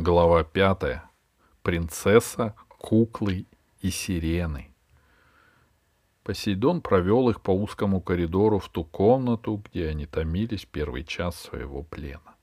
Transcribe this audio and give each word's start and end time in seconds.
Глава 0.00 0.44
пятая. 0.44 1.10
Принцесса, 1.64 2.54
куклы 2.68 3.46
и 3.80 3.90
сирены. 3.90 4.72
Посейдон 6.22 6.82
провел 6.82 7.28
их 7.30 7.40
по 7.40 7.50
узкому 7.50 8.00
коридору 8.00 8.60
в 8.60 8.68
ту 8.68 8.84
комнату, 8.84 9.60
где 9.64 9.88
они 9.88 10.06
томились 10.06 10.66
первый 10.66 11.02
час 11.02 11.34
своего 11.34 11.82
плена. 11.82 12.36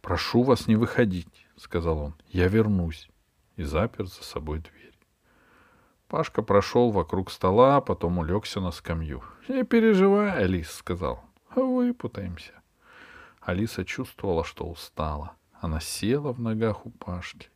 «Прошу 0.00 0.44
вас 0.44 0.68
не 0.68 0.76
выходить»,— 0.76 1.44
сказал 1.56 1.98
он,— 1.98 2.14
«я 2.28 2.46
вернусь», 2.46 3.10
и 3.56 3.64
запер 3.64 4.06
за 4.06 4.22
собой 4.22 4.60
дверь. 4.60 4.96
Пашка 6.06 6.40
прошел 6.40 6.92
вокруг 6.92 7.32
стола, 7.32 7.80
потом 7.80 8.18
улегся 8.18 8.60
на 8.60 8.70
скамью. 8.70 9.24
«Не 9.48 9.64
переживай, 9.64 10.30
Алис»,— 10.44 10.70
сказал,— 10.72 11.24
«выпутаемся». 11.56 12.52
Алиса 13.40 13.84
чувствовала, 13.84 14.44
что 14.44 14.66
устала. 14.66 15.34
Она 15.64 15.80
села 15.80 16.34
в 16.34 16.40
ногах 16.40 16.84
у 16.84 16.90
Пашки. 16.90 17.48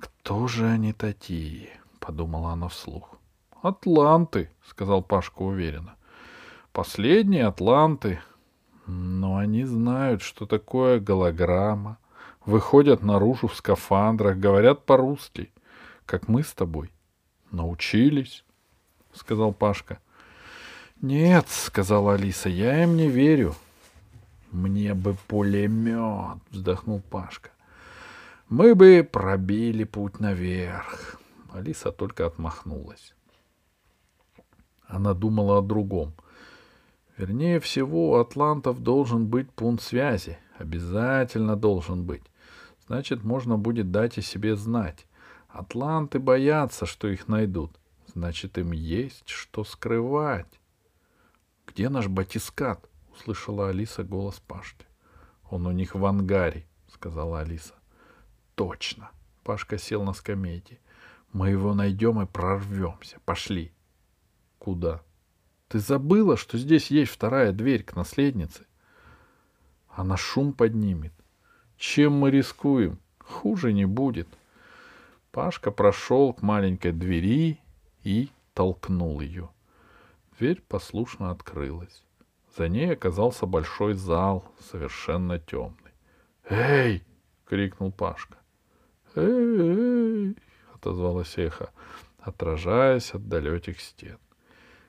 «Кто 0.00 0.48
же 0.48 0.66
они 0.66 0.94
такие?»— 0.94 1.68
подумала 2.00 2.52
она 2.52 2.68
вслух. 2.68 3.18
«Атланты»,— 3.60 4.50
сказал 4.66 5.02
Пашка 5.02 5.42
уверенно. 5.42 5.96
«Последние 6.72 7.44
атланты. 7.44 8.20
Но 8.86 9.36
они 9.36 9.64
знают, 9.64 10.22
что 10.22 10.46
такое 10.46 10.98
голограмма, 10.98 11.98
выходят 12.46 13.02
наружу 13.02 13.48
в 13.48 13.54
скафандрах, 13.54 14.38
говорят 14.38 14.86
по-русски, 14.86 15.52
как 16.06 16.26
мы 16.28 16.42
с 16.42 16.54
тобой. 16.54 16.90
Научились»,— 17.50 18.46
сказал 19.12 19.52
Пашка. 19.52 19.98
«Нет»,— 21.02 21.44
сказала 21.50 22.14
Алиса,— 22.14 22.48
«я 22.50 22.82
им 22.82 22.96
не 22.96 23.08
верю. 23.08 23.54
Мне 24.54 24.94
бы 24.94 25.16
пулемет, 25.26 26.38
вздохнул 26.52 27.00
Пашка. 27.10 27.50
Мы 28.48 28.76
бы 28.76 29.02
пробили 29.02 29.82
путь 29.82 30.20
наверх. 30.20 31.20
Алиса 31.52 31.90
только 31.90 32.24
отмахнулась. 32.24 33.16
Она 34.86 35.12
думала 35.12 35.58
о 35.58 35.62
другом. 35.62 36.14
Вернее 37.16 37.58
всего, 37.58 38.12
у 38.12 38.14
атлантов 38.14 38.80
должен 38.80 39.26
быть 39.26 39.50
пункт 39.50 39.82
связи. 39.82 40.38
Обязательно 40.56 41.56
должен 41.56 42.04
быть. 42.04 42.22
Значит, 42.86 43.24
можно 43.24 43.58
будет 43.58 43.90
дать 43.90 44.18
о 44.18 44.22
себе 44.22 44.54
знать. 44.54 45.08
Атланты 45.48 46.20
боятся, 46.20 46.86
что 46.86 47.08
их 47.08 47.26
найдут. 47.26 47.72
Значит, 48.14 48.56
им 48.56 48.70
есть 48.70 49.28
что 49.28 49.64
скрывать. 49.64 50.60
Где 51.66 51.88
наш 51.88 52.06
батискат?— 52.06 52.88
услышала 53.14 53.68
Алиса 53.68 54.02
голос 54.02 54.40
Пашки. 54.40 54.86
«Он 55.50 55.66
у 55.66 55.72
них 55.72 55.94
в 55.94 56.04
ангаре»,— 56.04 56.66
сказала 56.92 57.40
Алиса. 57.40 57.74
«Точно». 58.54 59.10
Пашка 59.44 59.78
сел 59.78 60.02
на 60.04 60.14
скамейке. 60.14 60.80
«Мы 61.32 61.50
его 61.50 61.74
найдем 61.74 62.20
и 62.20 62.26
прорвемся. 62.26 63.18
Пошли». 63.24 63.72
«Куда?» 64.58 65.02
«Ты 65.68 65.78
забыла, 65.78 66.36
что 66.36 66.58
здесь 66.58 66.90
есть 66.90 67.12
вторая 67.12 67.52
дверь 67.52 67.82
к 67.82 67.94
наследнице?» 67.94 68.66
«Она 69.88 70.16
шум 70.16 70.52
поднимет. 70.52 71.12
Чем 71.76 72.14
мы 72.14 72.30
рискуем? 72.30 72.98
Хуже 73.18 73.72
не 73.72 73.84
будет». 73.84 74.28
Пашка 75.30 75.70
прошел 75.70 76.32
к 76.32 76.42
маленькой 76.42 76.92
двери 76.92 77.60
и 78.02 78.30
толкнул 78.54 79.20
ее. 79.20 79.50
Дверь 80.38 80.60
послушно 80.62 81.30
открылась. 81.30 82.03
За 82.56 82.68
ней 82.68 82.92
оказался 82.92 83.46
большой 83.46 83.94
зал, 83.94 84.44
совершенно 84.60 85.40
темный. 85.40 85.92
«Эй!»— 86.48 87.02
крикнул 87.46 87.90
Пашка. 87.90 88.38
«Эй!»— 89.16 90.36
отозвалось 90.74 91.36
эхо, 91.36 91.70
отражаясь 92.20 93.12
от 93.12 93.28
далеких 93.28 93.80
стен. 93.80 94.18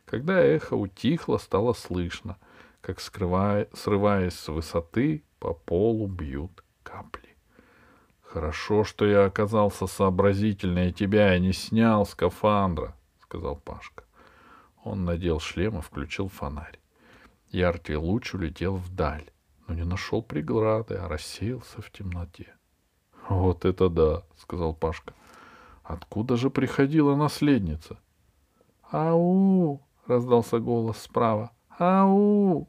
Когда 0.06 0.40
эхо 0.40 0.76
утихло, 0.76 1.38
стало 1.38 1.74
слышно, 1.74 2.38
как, 2.82 3.00
скрывая, 3.00 3.68
срываясь 3.74 4.38
с 4.38 4.48
высоты, 4.48 5.24
по 5.40 5.54
полу 5.54 6.06
бьют 6.06 6.64
капли. 6.84 7.36
«Хорошо, 8.22 8.84
что 8.84 9.08
я 9.08 9.26
оказался 9.26 9.88
сообразительнее 9.88 10.92
тебя 10.92 11.36
и 11.36 11.40
не 11.40 11.54
снял 11.54 12.06
скафандра»,— 12.06 12.96
сказал 13.22 13.56
Пашка. 13.56 14.04
Он 14.84 15.04
надел 15.04 15.40
шлем 15.40 15.80
и 15.80 15.82
включил 15.82 16.28
фонарь. 16.28 16.80
Яркий 17.50 17.96
луч 17.96 18.34
улетел 18.34 18.76
вдаль, 18.76 19.30
но 19.68 19.76
не 19.76 19.84
нашел 19.84 20.22
преграды, 20.22 20.96
а 20.96 21.08
рассеялся 21.08 21.82
в 21.82 21.92
темноте.— 21.92 22.54
Вот 23.30 23.66
это 23.66 23.90
да,— 23.90 24.24
сказал 24.38 24.74
Пашка.— 24.74 25.14
Откуда 25.84 26.36
же 26.36 26.50
приходила 26.50 27.16
наследница?— 27.16 27.98
Ау!— 28.92 29.82
раздался 30.08 30.60
голос 30.60 30.98
справа.— 30.98 31.52
Ау! 31.80 32.68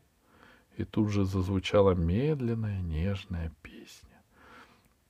И 0.76 0.84
тут 0.84 1.10
же 1.10 1.25
зазвучала 1.25 1.92
медленная, 1.94 2.81
нежная 2.81 3.53
песня. 3.62 4.22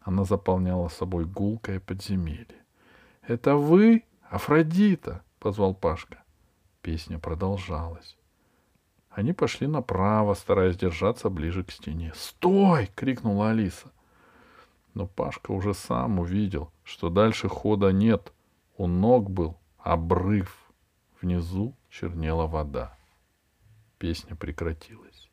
Она 0.01 0.25
заполняла 0.25 0.89
собой 0.89 1.25
гулкое 1.25 1.81
подземелье.— 1.81 2.65
Это 3.23 3.57
вы, 3.57 4.05
Афродита?— 4.31 5.25
позвал 5.39 5.75
Пашка. 5.75 6.23
Песня 6.83 7.19
продолжалась. 7.19 8.17
Они 9.17 9.33
пошли 9.33 9.67
направо, 9.67 10.35
стараясь 10.35 10.77
держаться 10.77 11.31
ближе 11.31 11.65
к 11.65 11.71
стене. 11.71 12.13
«Стой!»— 12.15 12.91
крикнула 12.95 13.49
Алиса. 13.49 13.91
Но 14.93 15.07
Пашка 15.07 15.53
уже 15.53 15.73
сам 15.73 16.19
увидел, 16.19 16.71
что 16.85 17.09
дальше 17.09 17.49
хода 17.49 17.93
нет. 17.93 18.35
У 18.77 18.87
ног 18.87 19.31
был 19.31 19.57
обрыв. 19.79 20.71
Внизу 21.23 21.75
чернела 21.89 22.47
вода. 22.47 22.95
Песня 23.97 24.37
прекратилась. 24.37 25.31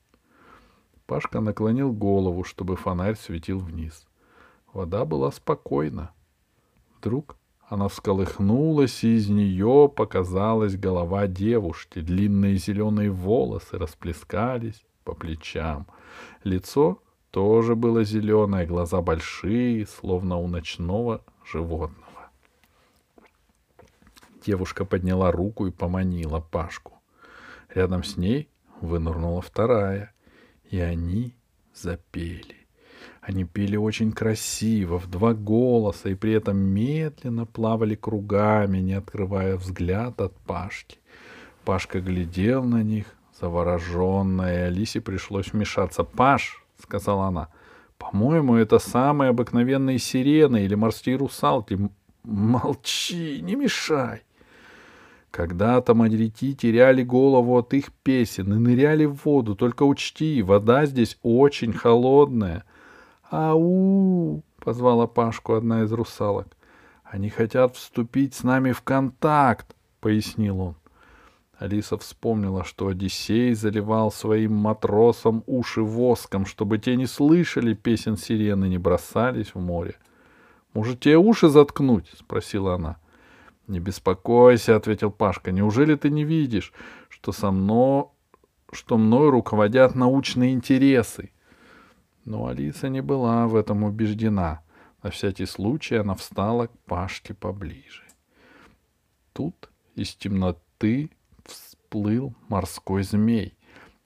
Пашка 1.05 1.41
наклонил 1.41 1.91
голову, 1.91 2.45
чтобы 2.45 2.77
фонарь 2.77 3.17
светил 3.17 3.59
вниз. 3.59 4.07
Вода 4.71 5.03
была 5.03 5.29
спокойна. 5.29 6.13
Вдруг 6.97 7.35
она 7.73 7.87
всколыхнулась, 7.87 9.03
и 9.03 9.15
из 9.15 9.29
нее 9.29 9.91
показалась 9.93 10.77
голова 10.77 11.25
девушки. 11.25 12.01
Длинные 12.01 12.57
зеленые 12.57 13.09
волосы 13.09 13.77
расплескались 13.79 14.85
по 15.03 15.15
плечам. 15.15 15.87
Лицо 16.43 17.01
тоже 17.31 17.75
было 17.75 18.03
зеленое, 18.03 18.67
глаза 18.67 19.01
большие, 19.01 19.87
словно 19.87 20.37
у 20.37 20.47
ночного 20.47 21.23
животного. 21.43 22.29
Девушка 24.45 24.85
подняла 24.85 25.31
руку 25.31 25.65
и 25.65 25.71
поманила 25.71 26.41
Пашку. 26.41 26.93
Рядом 27.73 28.03
с 28.03 28.17
ней 28.17 28.49
вынырнула 28.81 29.41
вторая, 29.41 30.13
и 30.69 30.79
они 30.79 31.35
запели. 31.73 32.62
Они 33.25 33.45
пели 33.45 33.77
очень 33.77 34.11
красиво, 34.11 34.99
в 34.99 35.09
два 35.09 35.33
голоса, 35.33 36.09
и 36.09 36.15
при 36.15 36.33
этом 36.33 36.57
медленно 36.57 37.45
плавали 37.45 37.95
кругами, 37.95 38.79
не 38.79 38.95
открывая 38.95 39.55
взгляд 39.55 40.19
от 40.19 40.35
Пашки. 40.39 40.97
Пашка 41.63 42.01
глядел 42.01 42.65
на 42.65 42.83
них, 42.83 43.05
завороженно, 43.39 44.41
и 44.53 44.57
Алисе 44.57 44.99
пришлось 44.99 45.53
вмешаться. 45.53 46.03
«Паш!»— 46.03 46.65
сказала 46.83 47.27
она. 47.27 47.47
«По-моему, 47.97 48.55
это 48.55 48.77
самые 48.77 49.29
обыкновенные 49.29 49.99
сирены 49.99 50.65
или 50.65 50.75
морские 50.75 51.15
русалки. 51.15 51.79
Молчи, 52.23 53.39
не 53.41 53.55
мешай!» 53.55 54.23
Когда-то 55.31 55.95
моряки 55.95 56.53
теряли 56.53 57.03
голову 57.03 57.57
от 57.57 57.73
их 57.73 57.93
песен 58.03 58.53
и 58.53 58.59
ныряли 58.59 59.05
в 59.05 59.23
воду. 59.23 59.55
Только 59.55 59.83
учти, 59.83 60.41
вода 60.41 60.85
здесь 60.85 61.17
очень 61.23 61.71
холодная. 61.71 62.65
«Ау!»— 63.35 64.43
позвала 64.59 65.07
Пашку 65.07 65.55
одна 65.55 65.81
из 65.81 65.91
русалок. 65.91 66.55
«Они 67.03 67.29
хотят 67.29 67.75
вступить 67.75 68.35
с 68.35 68.43
нами 68.43 68.73
в 68.73 68.83
контакт»,— 68.83 69.75
пояснил 70.01 70.59
он. 70.59 70.75
Алиса 71.57 71.97
вспомнила, 71.97 72.63
что 72.63 72.89
Одиссей 72.89 73.55
заливал 73.55 74.11
своим 74.11 74.53
матросам 74.53 75.43
уши 75.47 75.81
воском, 75.81 76.45
чтобы 76.45 76.77
те 76.77 76.95
не 76.95 77.07
слышали 77.07 77.73
песен 77.73 78.17
сирены, 78.17 78.69
не 78.69 78.77
бросались 78.77 79.55
в 79.55 79.59
море. 79.59 79.95
«Может, 80.75 80.99
тебе 80.99 81.17
уши 81.17 81.49
заткнуть?»— 81.49 82.11
спросила 82.19 82.75
она. 82.75 82.97
«Не 83.65 83.79
беспокойся»,— 83.79 84.75
ответил 84.75 85.09
Пашка. 85.09 85.51
«Неужели 85.51 85.95
ты 85.95 86.11
не 86.11 86.23
видишь, 86.23 86.71
что 87.09 87.31
со 87.31 87.49
мной, 87.49 88.05
что 88.71 88.99
мной 88.99 89.31
руководят 89.31 89.95
научные 89.95 90.53
интересы?» 90.53 91.31
Но 92.25 92.47
Алиса 92.47 92.89
не 92.89 93.01
была 93.01 93.47
в 93.47 93.55
этом 93.55 93.83
убеждена. 93.83 94.61
На 95.01 95.09
всякий 95.09 95.45
случай 95.45 95.95
она 95.95 96.15
встала 96.15 96.67
к 96.67 96.77
Пашке 96.85 97.33
поближе. 97.33 98.03
Тут 99.33 99.69
из 99.95 100.15
темноты 100.15 101.09
всплыл 101.45 102.33
морской 102.47 103.03
змей, 103.03 103.57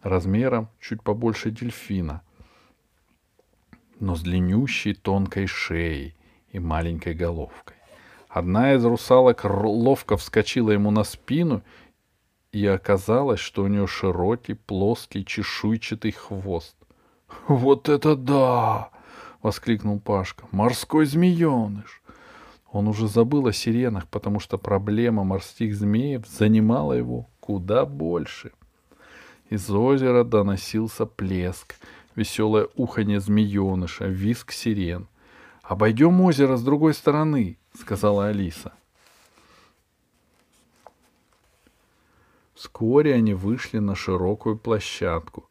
размером 0.02 0.70
чуть 0.80 1.04
побольше 1.04 1.52
дельфина. 1.52 2.22
но 4.00 4.16
с 4.16 4.22
длиннющей 4.22 4.94
тонкой 4.94 5.48
шеей 5.48 6.16
и 6.52 6.60
маленькой 6.60 7.16
головкой. 7.16 7.78
Одна 8.30 8.76
из 8.76 8.86
русалок 8.86 9.44
ловко 9.44 10.18
вскочила 10.18 10.70
ему 10.70 10.92
на 10.92 11.04
спину, 11.04 11.64
и 12.52 12.66
оказалось, 12.68 13.40
что 13.40 13.64
у 13.64 13.68
нее 13.68 13.88
широкий, 13.88 14.54
плоский, 14.54 15.26
чешуйчатый 15.26 16.12
хвост. 16.12 16.77
«Вот 17.48 17.90
это 17.90 18.16
да!»— 18.16 18.90
воскликнул 19.42 20.00
Пашка. 20.00 20.46
«Морской 20.52 21.06
змееныш!» 21.06 22.02
Он 22.72 22.88
уже 22.88 23.08
забыл 23.08 23.48
о 23.48 23.54
сиренах, 23.54 24.08
потому 24.08 24.40
что 24.40 24.58
проблема 24.58 25.24
морских 25.24 25.76
змеев 25.76 26.28
занимала 26.28 26.94
его 26.94 27.28
куда 27.40 27.86
больше. 27.86 28.52
Из 29.50 29.70
озера 29.72 30.24
доносился 30.24 31.06
плеск, 31.06 31.76
веселое 32.16 32.68
уханье 32.76 33.20
змееныша, 33.20 34.06
виск 34.06 34.52
сирен. 34.52 35.08
«Обойдем 35.64 36.20
озеро 36.22 36.58
с 36.58 36.64
другой 36.64 36.94
стороны»,— 36.94 37.58
сказала 37.74 38.28
Алиса. 38.28 38.74
Вскоре 42.54 43.14
они 43.14 43.34
вышли 43.34 43.78
на 43.78 43.96
широкую 43.96 44.58
площадку. 44.58 45.47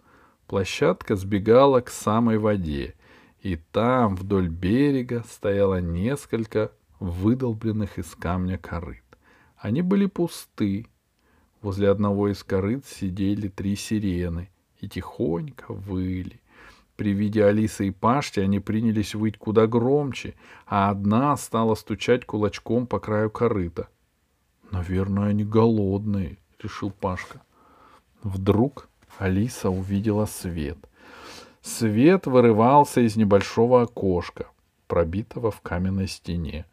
Площадка 0.47 1.17
сбегала 1.17 1.81
к 1.81 1.91
самой 1.91 2.39
воде, 2.39 2.95
и 3.41 3.57
там 3.57 4.15
вдоль 4.15 4.49
берега 4.49 5.25
стояло 5.29 5.81
несколько 5.81 6.71
выдолбленных 7.01 7.99
из 7.99 8.15
камня 8.15 8.57
корыт. 8.57 9.03
Они 9.57 9.83
были 9.83 10.07
пусты. 10.07 10.87
Возле 11.63 11.91
одного 11.91 12.29
из 12.29 12.45
корыт 12.45 12.87
сидели 12.87 13.49
три 13.49 13.75
сирены 13.75 14.51
и 14.81 14.89
тихонько 14.89 15.73
выли. 15.73 16.41
При 16.97 17.13
виде 17.13 17.45
Алисы 17.45 17.89
и 17.89 17.91
Пашти 17.91 18.41
они 18.41 18.61
принялись 18.61 19.15
выть 19.15 19.37
куда 19.37 19.67
громче, 19.67 20.35
а 20.67 20.91
одна 20.91 21.37
стала 21.37 21.75
стучать 21.75 22.25
кулачком 22.25 22.87
по 22.87 23.01
краю 23.01 23.31
корыта. 23.31 23.89
«Наверное, 24.71 25.29
они 25.29 25.45
голодные»,— 25.45 26.39
решил 26.63 26.91
Пашка. 26.91 27.43
Вдруг 28.23 28.89
Алиса 29.19 29.71
увидела 29.71 30.27
свет. 30.27 30.79
Свет 31.63 32.27
вырывался 32.27 33.01
из 33.01 33.17
небольшого 33.17 33.83
окошка, 33.83 34.47
пробитого 34.87 35.51
в 35.51 35.61
каменной 35.61 36.07
стене. 36.07 36.67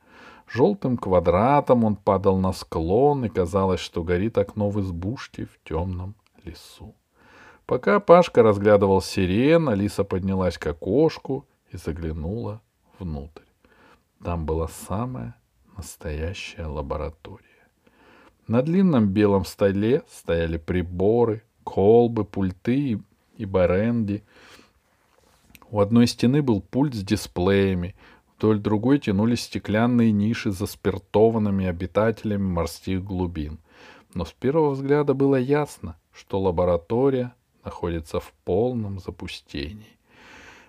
Желтым 0.48 0.98
квадратом 0.98 1.84
он 1.84 1.96
падал 1.96 2.38
на 2.38 2.54
склон, 2.54 3.26
и 3.26 3.30
казалось, 3.30 3.80
что 3.80 4.04
горит 4.04 4.38
окно 4.38 4.70
в 4.70 4.80
избушке 4.82 5.46
в 5.46 5.68
темном 5.68 6.16
лесу. 6.44 6.94
Пока 7.66 8.00
Пашка 8.00 8.44
разглядывал 8.44 9.02
сирен, 9.02 9.70
Алиса 9.70 10.04
поднялась 10.04 10.58
к 10.58 10.68
окошку 10.68 11.48
и 11.72 11.78
заглянула 11.78 12.62
внутрь. 13.00 13.44
Там 14.24 14.46
была 14.46 14.68
самая 14.68 15.36
настоящая 15.76 16.66
лаборатория. 16.66 17.48
На 18.48 18.62
длинном 18.62 19.08
белом 19.08 19.46
столе 19.46 20.04
стояли 20.10 20.58
приборы, 20.58 21.42
колбы, 21.64 22.26
пульты 22.26 23.00
и 23.38 23.46
баренди. 23.46 24.24
У 25.72 25.80
одной 25.80 26.08
стены 26.08 26.42
был 26.42 26.62
пульт 26.62 26.94
с 26.94 27.04
дисплеями, 27.04 27.96
Вдоль 28.44 28.60
другой 28.60 29.00
тянулись 29.00 29.44
стеклянные 29.44 30.12
ниши 30.12 30.52
за 30.52 30.66
спиртованными 30.66 31.66
обитателями 31.66 32.44
морских 32.44 33.02
глубин. 33.02 33.58
Но 34.14 34.26
с 34.26 34.34
первого 34.34 34.72
взгляда 34.72 35.14
было 35.14 35.38
ясно, 35.38 35.96
что 36.12 36.42
лаборатория 36.42 37.34
находится 37.64 38.20
в 38.20 38.34
полном 38.44 39.00
запустении. 39.00 39.98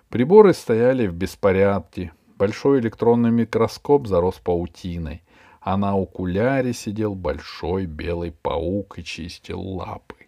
Приборы 0.07 0.53
стояли 0.53 1.07
в 1.07 1.13
беспорядке. 1.13 2.13
Большой 2.37 2.79
электронный 2.79 3.31
микроскоп 3.31 4.07
зарос 4.07 4.35
паутиной, 4.35 5.21
а 5.59 5.75
на 5.75 6.01
окуляре 6.01 6.71
сидел 6.71 7.13
большой 7.13 7.87
белый 7.87 8.31
паук 8.31 8.99
и 8.99 9.03
чистил 9.03 9.59
лапы. 9.59 10.24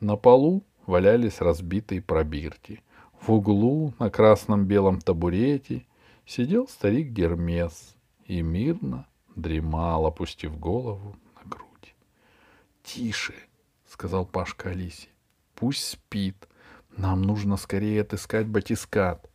На 0.00 0.16
полу 0.16 0.64
валялись 0.86 1.40
разбитые 1.40 2.00
пробирки. 2.00 2.82
В 3.20 3.32
углу 3.32 3.94
на 3.98 4.10
красном-белом 4.10 5.00
табурете 5.00 5.86
сидел 6.24 6.68
старик 6.68 7.08
Гермес 7.08 7.96
и 8.24 8.42
мирно 8.42 9.06
дремал, 9.34 10.06
опустив 10.06 10.58
голову 10.58 11.16
на 11.34 11.50
грудь.— 11.50 11.94
Тише,— 12.84 13.34
сказал 13.88 14.24
Пашка 14.24 14.70
Алисе,— 14.70 15.08
пусть 15.54 15.84
спит. 15.84 16.48
Нам 16.96 17.22
нужно 17.22 17.56
скорее 17.56 18.02
отыскать 18.02 18.46
батискат. 18.46 19.30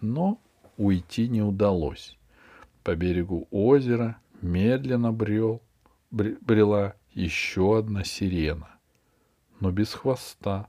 Но 0.00 0.40
уйти 0.76 1.28
не 1.28 1.42
удалось. 1.42 2.18
По 2.82 2.94
берегу 2.94 3.46
озера 3.50 4.16
медленно 4.40 5.12
брел, 5.12 5.62
брела 6.10 6.94
еще 7.12 7.78
одна 7.78 8.04
сирена, 8.04 8.77
но 9.60 9.70
без 9.70 9.94
хвоста 9.94 10.68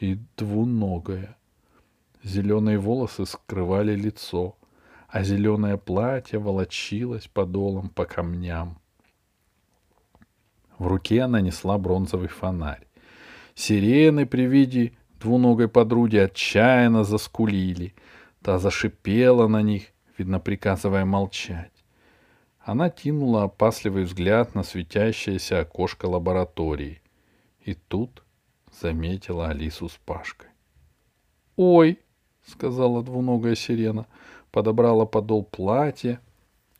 и 0.00 0.18
двуногая. 0.36 1.36
Зеленые 2.22 2.78
волосы 2.78 3.26
скрывали 3.26 3.94
лицо, 3.94 4.56
а 5.08 5.22
зеленое 5.22 5.78
платье 5.78 6.38
волочилось 6.38 7.28
подолом 7.28 7.88
по 7.88 8.04
камням. 8.04 8.78
В 10.78 10.86
руке 10.86 11.22
она 11.22 11.40
несла 11.40 11.78
бронзовый 11.78 12.28
фонарь. 12.28 12.86
Сирены 13.54 14.26
при 14.26 14.42
виде 14.46 14.92
двуногой 15.20 15.68
подруги 15.68 16.16
отчаянно 16.16 17.04
заскулили. 17.04 17.94
Та 18.42 18.58
зашипела 18.58 19.48
на 19.48 19.62
них, 19.62 19.86
видно, 20.16 20.38
приказывая 20.38 21.04
молчать. 21.04 21.72
Она 22.60 22.90
кинула 22.90 23.44
опасливый 23.44 24.04
взгляд 24.04 24.54
на 24.54 24.62
светящееся 24.62 25.60
окошко 25.60 26.06
лаборатории. 26.06 27.00
И 27.68 27.74
тут 27.74 28.22
заметила 28.80 29.48
Алису 29.48 29.90
с 29.90 29.98
Пашкой. 30.06 30.48
«Ой!»— 31.56 31.98
сказала 32.46 33.02
двуногая 33.02 33.54
сирена— 33.56 34.06
подобрала 34.50 35.04
подол 35.04 35.44
платья 35.44 36.18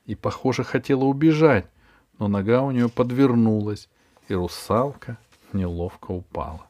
и, 0.07 0.15
похоже, 0.15 0.65
хотела 0.65 1.05
убежать, 1.05 1.67
но 2.19 2.27
нога 2.27 2.63
у 2.63 2.71
нее 2.71 2.89
подвернулась, 2.89 3.91
и 4.29 4.35
русалка 4.35 5.19
неловко 5.53 6.13
упала. 6.13 6.67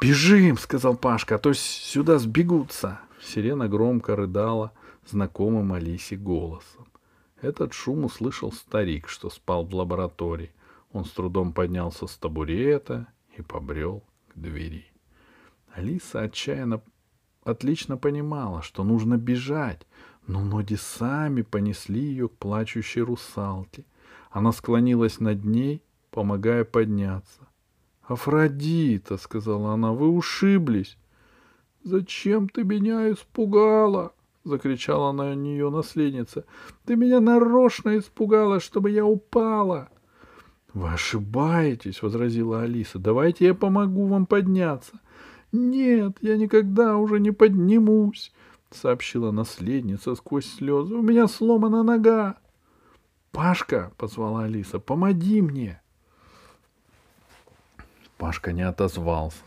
«Бежим!»— 0.00 0.56
сказал 0.58 0.96
Пашка,— 0.96 1.34
«а 1.36 1.38
то 1.38 1.52
сюда 1.52 2.18
сбегутся!» 2.18 3.00
Сирена 3.20 3.68
громко 3.68 4.16
рыдала 4.16 4.72
знакомым 5.06 5.74
Алисе 5.74 6.16
голосом. 6.16 6.86
Этот 7.42 7.74
шум 7.74 8.06
услышал 8.06 8.50
старик, 8.50 9.10
что 9.10 9.28
спал 9.28 9.66
в 9.66 9.74
лаборатории. 9.74 10.52
Он 10.92 11.04
с 11.04 11.10
трудом 11.10 11.52
поднялся 11.52 12.06
с 12.06 12.16
табурета 12.16 13.06
и 13.36 13.42
побрел 13.42 14.02
к 14.28 14.38
двери. 14.38 14.86
Алиса 15.72 16.20
отчаянно 16.20 16.82
отлично 17.44 17.96
понимала, 17.96 18.62
что 18.62 18.84
нужно 18.84 19.16
бежать, 19.16 19.86
но 20.26 20.44
ноги 20.44 20.74
сами 20.74 21.42
понесли 21.42 22.00
ее 22.00 22.28
к 22.28 22.36
плачущей 22.36 23.00
русалке. 23.00 23.84
Она 24.30 24.52
склонилась 24.52 25.18
над 25.18 25.44
ней, 25.44 25.82
помогая 26.10 26.64
подняться. 26.64 27.48
«Афродита»,— 28.02 29.16
сказала 29.18 29.72
она,— 29.72 29.92
«вы 29.94 30.08
ушиблись». 30.08 30.98
«Зачем 31.84 32.48
ты 32.48 32.64
меня 32.64 33.10
испугала?»— 33.10 34.12
закричала 34.44 35.12
на 35.12 35.34
нее 35.34 35.70
наследница. 35.70 36.44
«Ты 36.84 36.96
меня 36.96 37.20
нарочно 37.20 37.98
испугала, 37.98 38.60
чтобы 38.60 38.90
я 38.90 39.04
упала!» 39.04 39.88
«Вы 40.74 40.88
ошибаетесь»,— 40.88 42.02
возразила 42.02 42.62
Алиса. 42.62 42.98
«Давайте 42.98 43.46
я 43.46 43.54
помогу 43.54 44.06
вам 44.06 44.26
подняться. 44.26 45.00
«Нет, 45.52 46.16
я 46.22 46.38
никогда 46.38 46.96
уже 46.96 47.20
не 47.20 47.30
поднимусь»,— 47.30 48.32
сообщила 48.70 49.30
наследница 49.32 50.14
сквозь 50.14 50.46
слезы. 50.46 50.94
«У 50.94 51.02
меня 51.02 51.28
сломана 51.28 51.82
нога». 51.82 52.36
«Пашка»,— 53.32 53.92
позвала 53.98 54.44
Алиса,— 54.44 54.78
«помоги 54.80 55.42
мне». 55.42 55.80
Пашка 58.16 58.52
не 58.52 58.62
отозвался. 58.62 59.38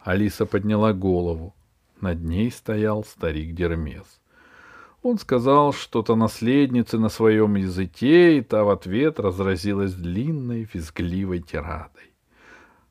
Алиса 0.00 0.46
подняла 0.46 0.92
голову. 0.92 1.54
Над 2.00 2.22
ней 2.22 2.50
стоял 2.50 3.04
старик 3.04 3.54
Дермес. 3.54 4.20
Он 5.08 5.18
сказал 5.18 5.72
что-то 5.72 6.16
наследнице 6.16 6.98
на 6.98 7.08
своем 7.08 7.54
языке, 7.54 8.38
и 8.38 8.42
та 8.42 8.64
в 8.64 8.70
ответ 8.70 9.20
разразилась 9.20 9.94
длинной 9.94 10.68
визгливой 10.74 11.42
тирадой. 11.42 12.10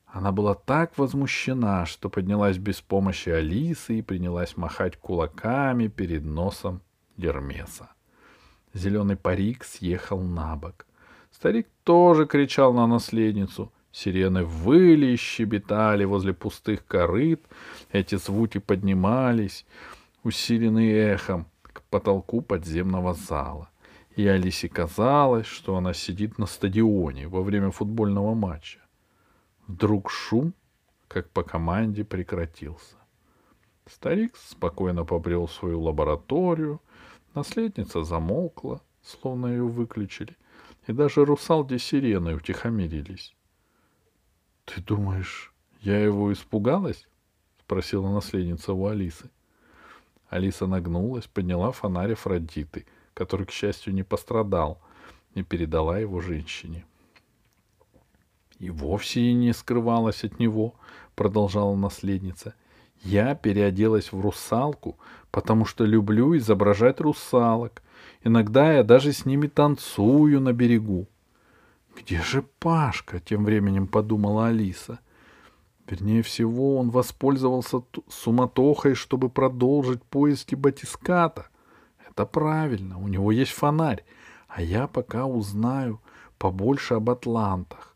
Она 0.06 0.32
была 0.32 0.54
так 0.54 0.98
возмущена, 0.98 1.86
что 1.86 2.10
поднялась 2.10 2.58
без 2.58 2.80
помощи 2.80 3.28
Алисы 3.28 4.00
и 4.00 4.02
принялась 4.02 4.56
махать 4.56 4.96
кулаками 4.96 5.90
перед 5.90 6.24
носом 6.24 6.80
Гермеса. 7.18 7.90
Зеленый 8.74 9.18
парик 9.18 9.66
съехал 9.66 10.22
на 10.22 10.56
бок. 10.56 10.86
Старик 11.32 11.68
тоже 11.84 12.28
кричал 12.28 12.72
на 12.72 12.88
наследницу. 12.88 13.74
Сирены 13.92 14.46
выли 14.46 15.08
и 15.08 15.18
щебетали 15.18 16.06
возле 16.06 16.34
пустых 16.34 16.88
корыт. 16.88 17.44
Эти 17.92 18.16
звуки 18.16 18.60
поднимались 18.60 19.66
усиленный 20.24 20.94
эхом 20.94 21.48
потолку 21.90 22.42
подземного 22.42 23.14
зала. 23.14 23.70
И 24.16 24.26
Алисе 24.28 24.70
казалось, 24.70 25.46
что 25.46 25.76
она 25.76 25.94
сидит 25.94 26.38
на 26.38 26.46
стадионе 26.46 27.28
во 27.28 27.42
время 27.42 27.72
футбольного 27.72 28.34
матча. 28.34 28.80
Вдруг 29.68 30.10
шум, 30.10 30.54
как 31.08 31.30
по 31.30 31.44
команде, 31.44 32.04
прекратился. 32.06 32.96
Старик 33.88 34.36
спокойно 34.38 35.06
побрел 35.06 35.48
свою 35.48 35.82
лабораторию, 35.82 36.82
наследница 37.34 38.04
замолкла, 38.04 38.82
словно 39.04 39.48
ее 39.48 39.64
выключили, 39.64 40.36
и 40.88 40.94
даже 40.94 41.26
русалки 41.26 41.78
сирены 41.78 42.36
утихомирились.— 42.36 43.36
Ты 44.66 44.82
думаешь, 44.82 45.54
я 45.82 46.00
его 46.04 46.34
испугалась?— 46.34 47.08
спросила 47.60 48.10
наследница 48.10 48.74
у 48.74 48.88
Алисы. 48.88 49.30
Алиса 50.36 50.68
нагнулась, 50.68 51.28
подняла 51.28 51.72
фонарь 51.72 52.14
Афродиты, 52.14 52.86
который, 53.14 53.46
к 53.46 53.52
счастью, 53.52 53.94
не 53.94 54.04
пострадал, 54.04 54.80
и 55.34 55.44
передала 55.44 55.98
его 55.98 56.20
женщине. 56.20 56.86
И 58.60 58.70
вовсе 58.70 59.22
и 59.22 59.34
не 59.34 59.54
скрывалась 59.54 60.24
от 60.24 60.40
него, 60.40 60.76
продолжала 61.16 61.76
наследница. 61.76 62.54
Я 63.02 63.36
переоделась 63.36 64.12
в 64.12 64.20
русалку, 64.20 64.98
потому 65.32 65.66
что 65.66 65.86
люблю 65.86 66.36
изображать 66.38 67.00
русалок. 67.02 67.82
Иногда 68.24 68.74
я 68.74 68.84
даже 68.84 69.14
с 69.14 69.26
ними 69.26 69.48
танцую 69.48 70.42
на 70.42 70.54
берегу. 70.54 71.08
Где 71.98 72.22
же 72.22 72.44
Пашка? 72.60 73.20
Тем 73.20 73.46
временем 73.46 73.88
подумала 73.88 74.48
Алиса. 74.48 75.00
Вернее 75.88 76.24
всего, 76.24 76.78
он 76.78 76.90
воспользовался 76.90 77.84
суматохой, 78.10 78.96
чтобы 78.96 79.30
продолжить 79.30 80.04
поиски 80.04 80.56
батиската. 80.56 81.50
Это 82.10 82.26
правильно, 82.26 82.98
у 83.00 83.08
него 83.08 83.32
есть 83.32 83.52
фонарь, 83.52 84.04
а 84.48 84.62
я 84.62 84.88
пока 84.88 85.26
узнаю 85.26 86.02
побольше 86.38 86.96
об 86.96 87.10
атлантах. 87.10 87.96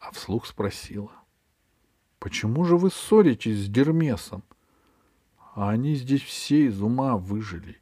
А 0.00 0.10
вслух 0.12 0.46
спросила. 0.46 1.12
Почему 2.18 2.64
же 2.64 2.76
вы 2.76 2.90
ссоритесь 2.90 3.66
с 3.66 3.68
Дермесом? 3.68 4.42
А 5.54 5.70
они 5.70 5.94
здесь 5.94 6.22
все 6.22 6.66
из 6.66 6.82
ума 6.82 7.16
выжили, 7.16 7.80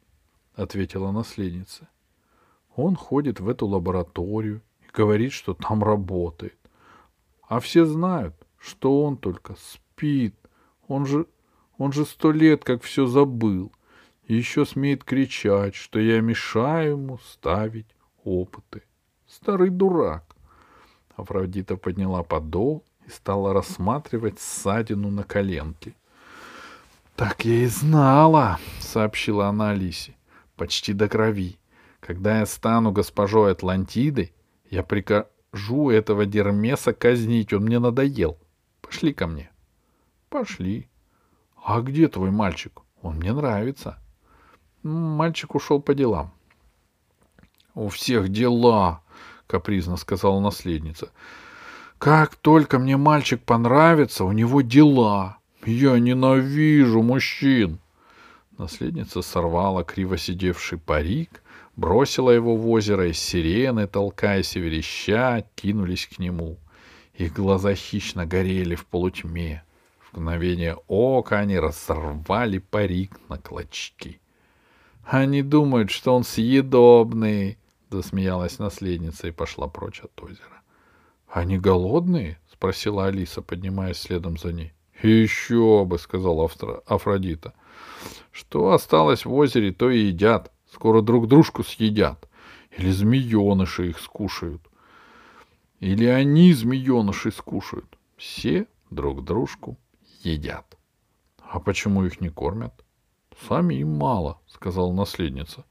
ответила 0.53 1.11
наследница. 1.11 1.87
Он 2.75 2.95
ходит 2.95 3.39
в 3.39 3.49
эту 3.49 3.65
лабораторию 3.65 4.61
и 4.81 4.85
говорит, 4.93 5.31
что 5.31 5.55
там 5.55 5.83
работает. 5.83 6.57
А 7.47 7.59
все 7.59 7.85
знают, 7.85 8.35
что 8.59 9.03
он 9.03 9.17
только 9.17 9.55
спит. 9.55 10.35
Он 10.87 11.05
же, 11.05 11.25
он 11.77 11.91
же 11.91 12.05
сто 12.05 12.31
лет 12.31 12.63
как 12.63 12.83
все 12.83 13.05
забыл. 13.05 13.71
И 14.25 14.35
еще 14.35 14.65
смеет 14.65 15.03
кричать, 15.03 15.75
что 15.75 15.99
я 15.99 16.21
мешаю 16.21 16.91
ему 16.91 17.17
ставить 17.19 17.87
опыты. 18.23 18.83
Старый 19.25 19.69
дурак. 19.69 20.35
Афродита 21.15 21.77
подняла 21.77 22.23
подол 22.23 22.83
и 23.05 23.09
стала 23.09 23.53
рассматривать 23.53 24.39
ссадину 24.39 25.09
на 25.09 25.23
коленке. 25.23 25.95
«Так 27.15 27.45
я 27.45 27.63
и 27.63 27.65
знала»,— 27.65 28.59
сообщила 28.79 29.47
она 29.47 29.71
Алисе,— 29.71 30.15
«почти 30.55 30.93
до 30.93 31.09
крови. 31.09 31.57
Когда 31.99 32.39
я 32.39 32.45
стану 32.45 32.91
госпожой 32.91 33.53
Атлантиды, 33.53 34.31
я 34.69 34.83
прикажу 34.83 35.89
этого 35.89 36.25
Дермеса 36.25 36.93
казнить, 36.93 37.53
он 37.53 37.63
мне 37.63 37.79
надоел. 37.79 38.37
Пошли 38.87 39.13
ко 39.13 39.27
мне. 39.27 39.51
Пошли. 40.29 40.87
А 41.63 41.81
где 41.81 42.07
твой 42.07 42.31
мальчик? 42.31 42.81
Он 43.01 43.17
мне 43.17 43.33
нравится. 43.33 43.99
Мальчик 44.83 45.55
ушел 45.55 45.81
по 45.81 45.93
делам. 45.93 46.31
У 47.75 47.89
всех 47.89 48.29
дела, 48.29 49.01
капризно 49.45 49.97
сказала 49.97 50.39
наследница. 50.39 51.11
Как 51.97 52.35
только 52.35 52.79
мне 52.79 52.97
мальчик 52.97 53.43
понравится, 53.43 54.23
у 54.23 54.31
него 54.31 54.61
дела. 54.61 55.37
Я 55.65 55.99
ненавижу 55.99 57.01
мужчин. 57.01 57.79
Наследница 58.57 59.21
сорвала 59.21 59.83
криво 59.83 60.17
сидевший 60.17 60.77
парик, 60.77 61.43
бросила 61.75 62.31
его 62.31 62.55
в 62.55 62.67
озеро, 62.69 63.07
и 63.07 63.13
сирены, 63.13 63.87
толкаясь 63.87 64.55
и 64.55 64.59
вереща, 64.59 65.43
кинулись 65.55 66.07
к 66.07 66.19
нему. 66.19 66.57
Их 67.17 67.33
глаза 67.33 67.73
хищно 67.73 68.27
горели 68.27 68.75
в 68.75 68.85
полутьме. 68.85 69.63
В 69.99 70.17
мгновение 70.17 70.77
ока 70.87 71.39
они 71.39 71.57
разорвали 71.57 72.59
парик 72.59 73.19
на 73.27 73.39
клочки. 73.39 74.21
«Они 75.03 75.41
думают, 75.41 75.89
что 75.89 76.15
он 76.15 76.23
съедобный!»— 76.23 77.57
засмеялась 77.89 78.59
наследница 78.59 79.27
и 79.27 79.31
пошла 79.31 79.67
прочь 79.67 80.01
от 80.01 80.21
озера. 80.21 80.61
«Они 81.27 81.57
голодные?»— 81.57 82.39
спросила 82.51 83.07
Алиса, 83.07 83.41
поднимаясь 83.41 83.97
следом 83.97 84.37
за 84.37 84.53
ней. 84.53 84.73
«Еще 85.01 85.85
бы!»— 85.85 85.97
сказала 85.99 86.47
Афродита. 86.85 87.53
«Что 88.31 88.73
осталось 88.73 89.25
в 89.25 89.33
озере, 89.33 89.71
то 89.71 89.89
и 89.89 90.07
едят. 90.07 90.51
Скоро 90.71 91.01
друг 91.01 91.27
дружку 91.27 91.63
съедят. 91.63 92.29
Или 92.77 92.91
змееныши 92.91 93.89
их 93.89 93.99
скушают. 93.99 94.66
Или 95.79 96.05
они 96.05 96.53
змеенышей 96.53 97.31
скушают. 97.31 97.97
Все 98.15 98.67
друг 98.89 99.23
дружку 99.23 99.77
едят. 100.21 100.77
А 101.41 101.59
почему 101.59 102.05
их 102.05 102.19
не 102.19 102.29
кормят? 102.29 102.73
Сами 103.47 103.75
им 103.75 103.95
мало, 103.95 104.39
сказала 104.47 104.91
наследница. 104.91 105.63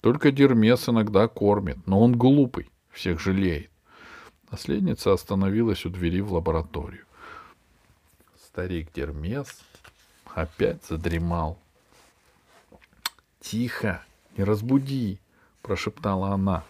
Только 0.00 0.30
Дермес 0.30 0.88
иногда 0.88 1.28
кормит, 1.28 1.78
но 1.86 2.00
он 2.00 2.16
глупый, 2.16 2.70
всех 2.90 3.20
жалеет. 3.20 3.70
Наследница 4.50 5.12
остановилась 5.12 5.84
у 5.84 5.90
двери 5.90 6.20
в 6.20 6.32
лабораторию. 6.32 7.04
Старик 8.42 8.92
Дермес 8.94 9.60
опять 10.34 10.84
задремал. 10.86 11.58
«Тихо, 13.40 14.04
не 14.36 14.44
разбуди!»— 14.44 15.18
прошептала 15.62 16.30
она. 16.30 16.64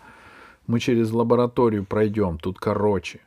Мы 0.71 0.79
через 0.79 1.11
лабораторию 1.11 1.85
пройдем, 1.85 2.39
тут 2.39 2.61
короче. 2.61 3.23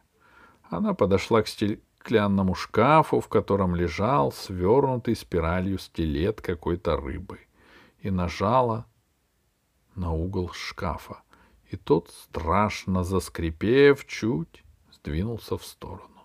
Она 0.69 0.93
подошла 0.93 1.41
к 1.41 1.49
стеклянному 1.49 2.55
шкафу, 2.55 3.19
в 3.19 3.27
котором 3.27 3.75
лежал 3.75 4.31
свернутый 4.31 5.13
спиралью 5.13 5.77
стилет 5.77 6.39
какой-то 6.39 6.95
рыбы, 6.95 7.39
и 7.99 8.09
нажала 8.09 8.85
на 9.93 10.13
угол 10.13 10.51
шкафа. 10.53 11.17
И 11.69 11.75
тот, 11.75 12.11
страшно 12.11 13.03
заскрипев 13.03 14.07
чуть, 14.07 14.63
сдвинулся 14.93 15.57
в 15.57 15.65
сторону. 15.65 16.21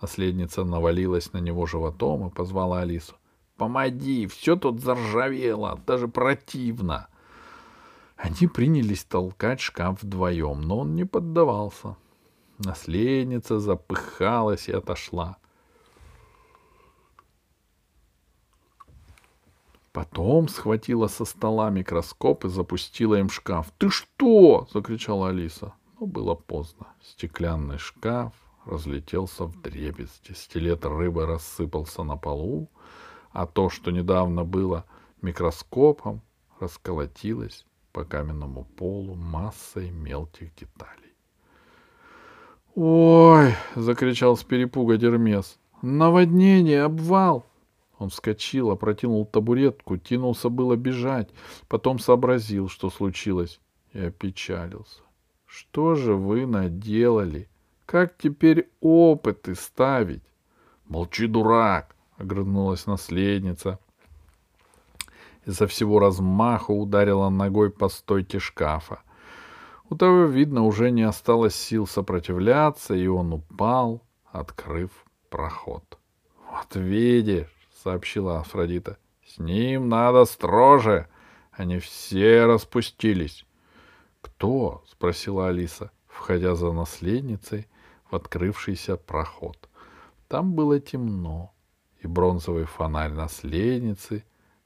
Наследница 0.00 0.62
навалилась 0.62 1.32
на 1.32 1.38
него 1.38 1.66
животом 1.66 2.28
и 2.28 2.30
позвала 2.30 2.82
Алису. 2.82 3.16
«Помоги, 3.56 4.28
все 4.28 4.54
тут 4.54 4.80
заржавело, 4.80 5.80
даже 5.84 6.06
противно!» 6.06 7.08
Они 8.24 8.46
принялись 8.46 9.04
толкать 9.04 9.60
шкаф 9.60 10.02
вдвоем, 10.02 10.62
но 10.62 10.78
он 10.78 10.94
не 10.94 11.04
поддавался. 11.04 11.96
Наследница 12.56 13.60
запыхалась 13.60 14.66
и 14.66 14.72
отошла. 14.72 15.36
Потом 19.92 20.48
схватила 20.48 21.06
со 21.08 21.26
стола 21.26 21.68
микроскоп 21.68 22.46
и 22.46 22.48
запустила 22.48 23.16
им 23.16 23.28
шкаф. 23.28 23.70
«Ты 23.76 23.90
что?»— 23.90 24.66
закричала 24.72 25.28
Алиса. 25.28 25.74
Но 26.00 26.06
было 26.06 26.34
поздно. 26.34 26.86
Стеклянный 27.02 27.76
шкаф 27.76 28.32
разлетелся 28.64 29.44
в 29.44 29.60
дребезги. 29.60 30.32
Стилет 30.32 30.86
рыбы 30.86 31.26
рассыпался 31.26 32.02
на 32.04 32.16
полу, 32.16 32.70
а 33.32 33.44
то, 33.44 33.68
что 33.68 33.90
недавно 33.90 34.44
было 34.44 34.86
микроскопом, 35.20 36.22
расколотилось 36.58 37.66
по 37.94 38.04
каменному 38.04 38.64
полу 38.64 39.14
массой 39.14 39.90
мелких 39.92 40.52
деталей. 40.56 41.14
«Ой!»— 42.74 43.54
закричал 43.76 44.36
с 44.36 44.42
перепуга 44.42 44.96
Дермес. 44.96 45.60
«Наводнение! 45.80 46.82
Обвал!» 46.82 47.46
Он 47.98 48.08
вскочил, 48.10 48.72
опротянул 48.72 49.24
табуретку, 49.24 49.96
тянулся 49.96 50.48
было 50.48 50.74
бежать, 50.74 51.30
потом 51.68 52.00
сообразил, 52.00 52.68
что 52.68 52.90
случилось, 52.90 53.60
и 53.92 54.00
опечалился. 54.00 55.00
«Что 55.46 55.94
же 55.94 56.14
вы 56.14 56.46
наделали? 56.46 57.48
Как 57.86 58.18
теперь 58.18 58.68
опыты 58.80 59.54
ставить?» 59.54 60.24
«Молчи, 60.86 61.28
дурак!»— 61.28 61.94
огрызнулась 62.16 62.86
наследница, 62.86 63.78
изо 65.46 65.66
всего 65.66 65.98
размаха 65.98 66.70
ударила 66.70 67.28
ногой 67.28 67.70
по 67.70 67.88
стойке 67.88 68.38
шкафа. 68.38 69.00
У 69.90 69.96
того, 69.96 70.24
видно, 70.24 70.64
уже 70.64 70.90
не 70.90 71.02
осталось 71.02 71.54
сил 71.54 71.86
сопротивляться, 71.86 72.94
и 72.94 73.06
он 73.06 73.32
упал, 73.32 74.02
открыв 74.24 74.90
проход.— 75.28 75.98
Вот 76.50 76.74
видишь,— 76.76 77.52
сообщила 77.82 78.40
Афродита,— 78.40 78.98
С 79.26 79.38
ним 79.38 79.88
надо 79.88 80.24
строже. 80.24 81.08
Они 81.52 81.78
все 81.78 82.46
распустились. 82.46 83.46
Кто? 84.20 84.82
спросила 84.88 85.48
Алиса, 85.48 85.90
входя 86.06 86.54
за 86.54 86.72
наследницей 86.72 87.68
в 88.10 88.16
открывшийся 88.16 88.96
проход. 88.96 89.68
Там 90.28 90.54
было 90.54 90.80
темно, 90.80 91.52
и 92.00 92.06
бронзовый 92.06 92.64
фонарь 92.64 93.12
наследницы 93.12 94.24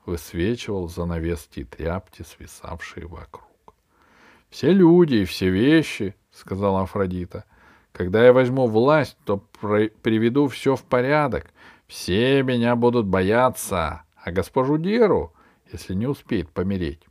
высвечивал 0.08 0.88
занавески 0.88 1.64
тряпки, 1.64 2.22
свисавшие 2.22 3.06
вокруг. 3.06 3.46
«Все 4.48 4.72
люди 4.72 5.16
и 5.16 5.24
все 5.26 5.50
вещи»,— 5.50 6.16
сказала 6.32 6.82
Афродита. 6.82 7.44
«Когда 7.92 8.24
я 8.24 8.32
возьму 8.32 8.66
власть, 8.66 9.18
то 9.24 9.36
приведу 10.02 10.48
все 10.48 10.76
в 10.76 10.84
порядок. 10.84 11.52
Все 11.86 12.42
меня 12.42 12.74
будут 12.74 13.06
бояться, 13.06 14.02
а 14.16 14.32
госпожу 14.32 14.78
Деру, 14.78 15.34
если 15.70 15.94
не 15.94 16.06
успеет 16.06 16.50
помереть, 16.50 17.02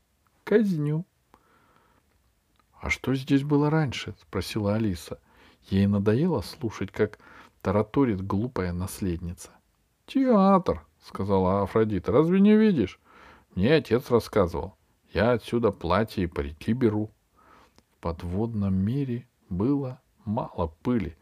казню». 0.43 1.05
«А 2.81 2.89
что 2.89 3.13
здесь 3.13 3.43
было 3.43 3.69
раньше?»— 3.69 4.15
спросила 4.21 4.75
Алиса. 4.75 5.19
Ей 5.69 5.85
надоело 5.85 6.41
слушать, 6.41 6.91
как 6.91 7.19
тараторит 7.61 8.25
глупая 8.25 8.71
наследница. 8.71 9.49
«Театр»,— 10.07 10.85
сказала 11.07 11.63
Афродита. 11.63 12.11
«Разве 12.11 12.39
не 12.39 12.55
видишь? 12.55 12.99
Мне 13.55 13.73
отец 13.75 14.11
рассказывал. 14.11 14.75
Я 15.11 15.31
отсюда 15.31 15.71
платье 15.71 16.25
и 16.25 16.27
парики 16.27 16.73
беру» 16.73 17.11
подводном 18.07 18.73
мире 18.73 19.27
было 19.49 19.99
мало 20.23 20.71
пыли. 20.81 21.17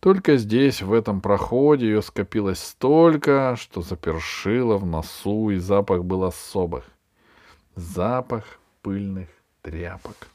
Только 0.00 0.36
здесь, 0.36 0.82
в 0.82 0.92
этом 0.92 1.22
проходе, 1.22 1.86
ее 1.86 2.02
скопилось 2.02 2.58
столько, 2.58 3.56
что 3.58 3.80
запершило 3.80 4.76
в 4.76 4.84
носу, 4.84 5.48
и 5.48 5.56
запах 5.56 6.04
был 6.04 6.24
особых. 6.24 6.84
Запах 7.74 8.44
пыльных 8.82 9.28
тряпок. 9.62 10.28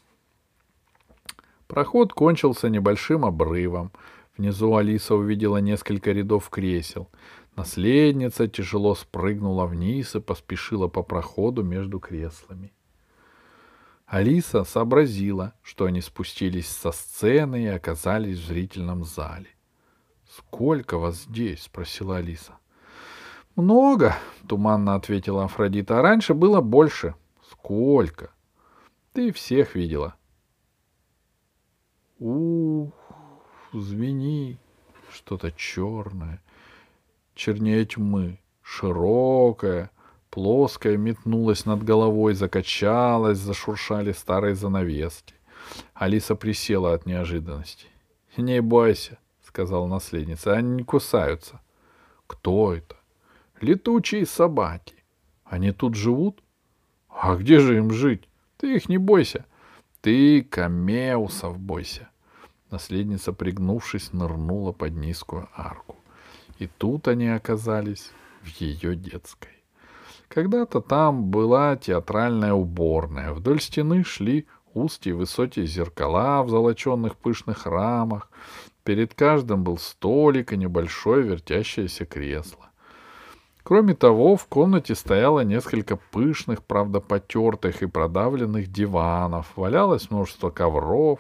Проход 1.67 2.13
кончился 2.13 2.67
небольшим 2.67 3.23
обрывом. 3.23 3.91
Внизу 4.35 4.75
Алиса 4.75 5.13
увидела 5.13 5.57
несколько 5.57 6.11
рядов 6.11 6.49
кресел. 6.49 7.09
Наследница 7.59 8.47
тяжело 8.47 8.95
спрыгнула 8.95 9.65
вниз 9.65 10.15
и 10.15 10.21
поспешила 10.21 10.87
по 10.87 11.03
проходу 11.03 11.61
между 11.61 11.99
креслами. 11.99 12.71
Алиса 14.05 14.63
сообразила, 14.63 15.53
что 15.61 15.83
они 15.83 15.99
спустились 15.99 16.69
со 16.69 16.93
сцены 16.93 17.65
и 17.65 17.67
оказались 17.67 18.37
в 18.37 18.47
зрительном 18.47 19.03
зале. 19.03 19.49
«Сколько 20.29 20.97
вас 20.97 21.23
здесь?»— 21.23 21.63
спросила 21.63 22.15
Алиса. 22.15 22.53
«Много»,— 23.57 24.15
туманно 24.47 24.95
ответила 24.95 25.43
Афродита. 25.43 25.99
«А 25.99 26.01
раньше 26.01 26.33
было 26.33 26.61
больше». 26.61 27.13
«Сколько?» 27.51 28.31
«Ты 29.11 29.33
всех 29.33 29.75
видела». 29.75 30.15
«Ух, 32.19 32.93
звени, 33.73 34.57
что-то 35.11 35.51
черное, 35.51 36.41
чернее 37.39 37.85
тьмы, 37.85 38.39
широкое, 38.61 39.91
Плоская 40.29 40.95
метнулась 40.95 41.65
над 41.65 41.83
головой, 41.83 42.35
закачалась, 42.35 43.39
зашуршали 43.39 44.11
старые 44.11 44.53
занавески. 44.53 45.33
Алиса 45.95 46.35
присела 46.35 46.93
от 46.93 47.07
неожиданности.— 47.07 47.87
Не 48.37 48.61
бойся,— 48.61 49.17
сказала 49.41 49.87
наследница,— 49.87 50.53
они 50.53 50.69
не 50.69 50.83
кусаются.— 50.83 51.61
Кто 52.27 52.75
это?— 52.75 52.95
Летучие 53.61 54.27
собаки. 54.27 55.03
Они 55.43 55.71
тут 55.71 55.95
живут?— 55.95 56.43
А 57.09 57.35
где 57.35 57.59
же 57.59 57.77
им 57.77 57.89
жить? 57.89 58.29
Ты 58.57 58.75
их 58.75 58.87
не 58.87 58.99
бойся. 58.99 59.45
Ты 60.01 60.43
камеусов 60.43 61.57
бойся. 61.57 62.09
Наследница, 62.69 63.33
пригнувшись, 63.33 64.13
нырнула 64.13 64.73
под 64.73 64.93
низкую 64.93 65.49
арку. 65.55 65.98
И 66.59 66.67
тут 66.67 67.07
они 67.07 67.29
оказались 67.29 68.11
в 68.41 68.47
ее 68.59 68.95
детской. 68.95 69.63
Когда-то 70.27 70.81
там 70.81 71.31
была 71.31 71.77
театральная 71.77 72.53
уборная. 72.53 73.33
Вдоль 73.33 73.61
стены 73.61 74.03
шли 74.03 74.45
узкие 74.73 75.15
высокие 75.15 75.65
зеркала 75.65 76.43
в 76.43 76.49
золоченных 76.49 77.15
пышных 77.15 77.65
рамах. 77.65 78.29
Перед 78.83 79.13
каждым 79.13 79.63
был 79.63 79.77
столик 79.77 80.51
и 80.51 80.57
небольшое 80.57 81.23
вертящееся 81.23 82.05
кресло. 82.05 82.69
Кроме 83.63 83.93
того, 83.93 84.35
в 84.35 84.45
комнате 84.47 84.95
стояло 84.95 85.41
несколько 85.41 85.95
пышных, 85.95 86.63
правда 86.63 86.99
потертых 86.99 87.83
и 87.83 87.87
продавленных 87.87 88.71
диванов, 88.71 89.51
валялось 89.55 90.11
множество 90.11 90.49
ковров 90.49 91.19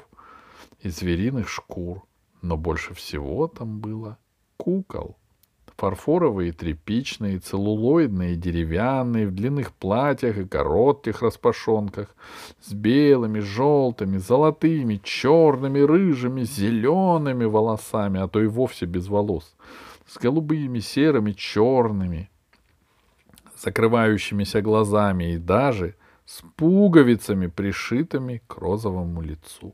и 0.81 0.89
звериных 0.89 1.47
шкур, 1.47 2.03
но 2.41 2.57
больше 2.57 2.93
всего 2.93 3.47
там 3.47 3.79
было 3.79 4.17
кукол 4.57 5.18
фарфоровые, 5.79 6.51
тряпичные, 6.51 7.39
целлулоидные, 7.39 8.35
деревянные, 8.35 9.27
в 9.27 9.31
длинных 9.31 9.71
платьях 9.71 10.37
и 10.37 10.45
коротких 10.45 11.21
распашонках, 11.21 12.15
с 12.61 12.73
белыми, 12.73 13.39
желтыми, 13.39 14.17
золотыми, 14.17 14.99
черными, 15.03 15.79
рыжими, 15.79 16.43
зелеными 16.43 17.45
волосами, 17.45 18.19
а 18.19 18.27
то 18.27 18.41
и 18.41 18.47
вовсе 18.47 18.85
без 18.85 19.07
волос, 19.07 19.55
с 20.05 20.17
голубыми, 20.17 20.79
серыми, 20.79 21.31
черными, 21.31 22.29
закрывающимися 23.55 24.61
глазами 24.61 25.33
и 25.33 25.37
даже 25.37 25.95
с 26.25 26.43
пуговицами, 26.57 27.47
пришитыми 27.47 28.41
к 28.47 28.57
розовому 28.57 29.21
лицу. 29.21 29.73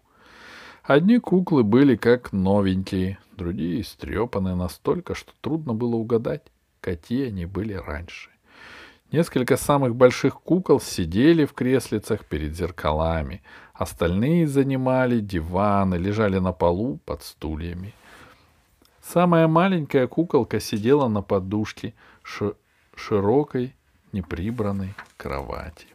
Одни 0.85 1.17
куклы 1.17 1.63
были 1.63 1.95
как 1.95 2.31
новенькие, 2.31 3.17
другие 3.31 3.81
истрепаны 3.81 4.55
настолько, 4.55 5.15
что 5.15 5.33
трудно 5.41 5.73
было 5.73 5.95
угадать, 5.95 6.43
какие 6.79 7.29
они 7.29 7.47
были 7.47 7.73
раньше. 7.73 8.29
Несколько 9.11 9.57
самых 9.57 9.95
больших 9.95 10.35
кукол 10.41 10.79
сидели 10.79 11.45
в 11.45 11.53
креслицах 11.53 12.25
перед 12.25 12.55
зеркалами, 12.55 13.41
остальные 13.73 14.47
занимали 14.47 15.21
диваны, 15.21 15.95
лежали 15.95 16.37
на 16.37 16.51
полу 16.51 16.99
под 17.03 17.23
стульями. 17.23 17.95
Самая 19.01 19.47
маленькая 19.47 20.05
куколка 20.05 20.59
сидела 20.59 21.07
на 21.07 21.23
подушке 21.23 21.95
широкой, 22.95 23.75
неприбранной 24.11 24.93
кровати. 25.17 25.87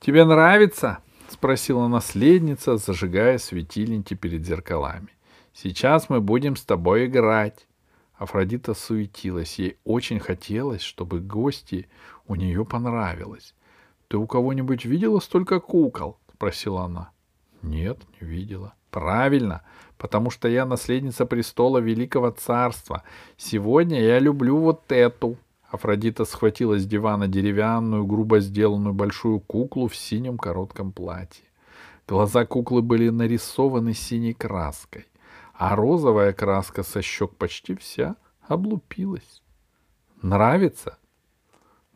«Тебе 0.00 0.24
нравится?»— 0.24 1.00
спросила 1.32 1.88
наследница, 1.88 2.76
зажигая 2.76 3.38
светильники 3.38 4.14
перед 4.14 4.44
зеркалами. 4.44 5.08
«Сейчас 5.54 6.08
мы 6.08 6.20
будем 6.20 6.56
с 6.56 6.64
тобой 6.64 7.06
играть». 7.06 7.66
Афродита 8.14 8.74
суетилась. 8.74 9.58
Ей 9.58 9.78
очень 9.84 10.20
хотелось, 10.20 10.82
чтобы 10.82 11.20
гости 11.20 11.88
у 12.26 12.36
нее 12.36 12.64
понравилось. 12.64 13.54
«Ты 14.08 14.16
у 14.16 14.26
кого-нибудь 14.26 14.84
видела 14.84 15.18
столько 15.20 15.58
кукол?»— 15.58 16.18
спросила 16.34 16.84
она. 16.84 17.10
«Нет, 17.62 17.98
не 18.20 18.26
видела». 18.26 18.74
«Правильно, 18.90 19.62
потому 19.96 20.28
что 20.30 20.48
я 20.48 20.66
наследница 20.66 21.24
престола 21.24 21.78
Великого 21.78 22.30
Царства. 22.30 23.04
Сегодня 23.38 24.00
я 24.02 24.18
люблю 24.18 24.58
вот 24.58 24.92
эту». 24.92 25.38
Афродита 25.72 26.26
схватила 26.26 26.78
с 26.78 26.86
дивана 26.86 27.28
деревянную, 27.28 28.04
грубо 28.04 28.40
сделанную 28.40 28.92
большую 28.92 29.40
куклу 29.40 29.88
в 29.88 29.96
синем 29.96 30.36
коротком 30.36 30.92
платье. 30.92 31.46
Глаза 32.06 32.44
куклы 32.44 32.82
были 32.82 33.08
нарисованы 33.08 33.94
синей 33.94 34.34
краской, 34.34 35.06
а 35.54 35.74
розовая 35.74 36.34
краска 36.34 36.82
со 36.82 37.00
щек 37.00 37.34
почти 37.36 37.74
вся 37.74 38.16
облупилась. 38.42 39.42
«Нравится?» 40.20 40.98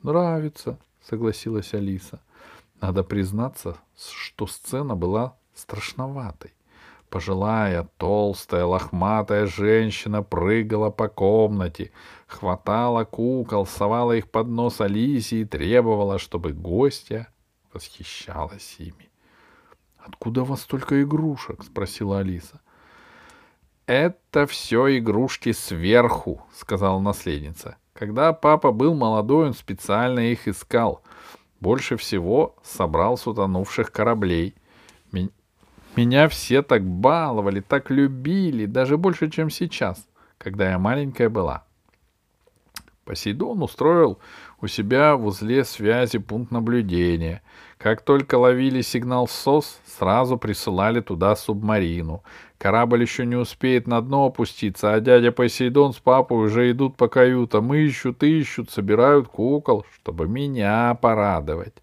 «Нравится»,— 0.02 0.78
согласилась 1.02 1.74
Алиса. 1.74 2.22
Надо 2.80 3.04
признаться, 3.04 3.76
что 3.94 4.46
сцена 4.46 4.96
была 4.96 5.36
страшноватой. 5.54 6.54
Пожилая, 7.10 7.88
толстая, 7.98 8.64
лохматая 8.64 9.46
женщина 9.46 10.22
прыгала 10.22 10.90
по 10.90 11.08
комнате, 11.08 11.92
хватала 12.26 13.04
кукол, 13.04 13.64
совала 13.64 14.12
их 14.12 14.30
под 14.30 14.48
нос 14.48 14.80
Алисе 14.80 15.42
и 15.42 15.44
требовала, 15.44 16.18
чтобы 16.18 16.52
гостья 16.52 17.28
восхищалась 17.72 18.76
ими. 18.78 19.08
«Откуда 19.98 20.42
у 20.42 20.44
вас 20.44 20.62
столько 20.62 21.02
игрушек?»— 21.02 21.62
спросила 21.64 22.20
Алиса. 22.20 22.60
«Это 23.86 24.46
все 24.46 24.98
игрушки 24.98 25.52
сверху»,— 25.52 26.44
сказала 26.54 26.98
наследница. 26.98 27.76
«Когда 27.92 28.32
папа 28.32 28.72
был 28.72 28.94
молодой, 28.94 29.46
он 29.46 29.54
специально 29.54 30.20
их 30.20 30.48
искал. 30.48 31.02
Больше 31.60 31.96
всего 31.96 32.56
собрал 32.62 33.16
с 33.16 33.26
утонувших 33.26 33.92
кораблей. 33.92 34.54
Меня 35.96 36.28
все 36.28 36.60
так 36.60 36.84
баловали, 36.84 37.60
так 37.60 37.90
любили, 37.90 38.66
даже 38.66 38.98
больше, 38.98 39.30
чем 39.30 39.48
сейчас, 39.48 40.06
когда 40.36 40.70
я 40.70 40.78
маленькая 40.78 41.30
была. 41.30 41.64
Посейдон 43.06 43.62
устроил 43.62 44.18
у 44.60 44.66
себя 44.66 45.16
в 45.16 45.24
узле 45.24 45.64
связи 45.64 46.18
пункт 46.18 46.50
наблюдения. 46.50 47.40
Как 47.78 48.02
только 48.02 48.34
ловили 48.34 48.82
сигнал 48.82 49.28
СОС, 49.28 49.80
сразу 49.86 50.36
присылали 50.36 51.00
туда 51.00 51.36
субмарину. 51.36 52.24
Корабль 52.58 53.02
еще 53.02 53.24
не 53.24 53.36
успеет 53.36 53.86
на 53.86 54.02
дно 54.02 54.26
опуститься, 54.26 54.92
а 54.92 55.00
дядя 55.00 55.30
Посейдон 55.30 55.92
с 55.92 55.98
папой 55.98 56.44
уже 56.44 56.70
идут 56.72 56.96
по 56.96 57.06
каютам, 57.08 57.72
ищут, 57.72 58.22
ищут, 58.22 58.70
собирают 58.70 59.28
кукол, 59.28 59.86
чтобы 59.94 60.26
меня 60.26 60.94
порадовать. 61.00 61.74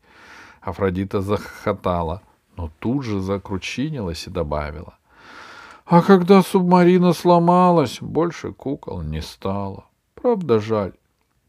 Афродита 0.62 1.22
захохотала, 1.22 2.22
но 2.56 2.72
тут 2.80 3.04
же 3.04 3.20
закручинилась 3.20 4.28
и 4.28 4.30
добавила. 4.30 4.98
А 5.86 6.02
когда 6.02 6.42
субмарина 6.42 7.14
сломалась, 7.14 8.00
больше 8.00 8.54
кукол 8.54 9.02
не 9.02 9.22
стало. 9.22 9.86
Правда 10.16 10.60
жаль. 10.60 10.94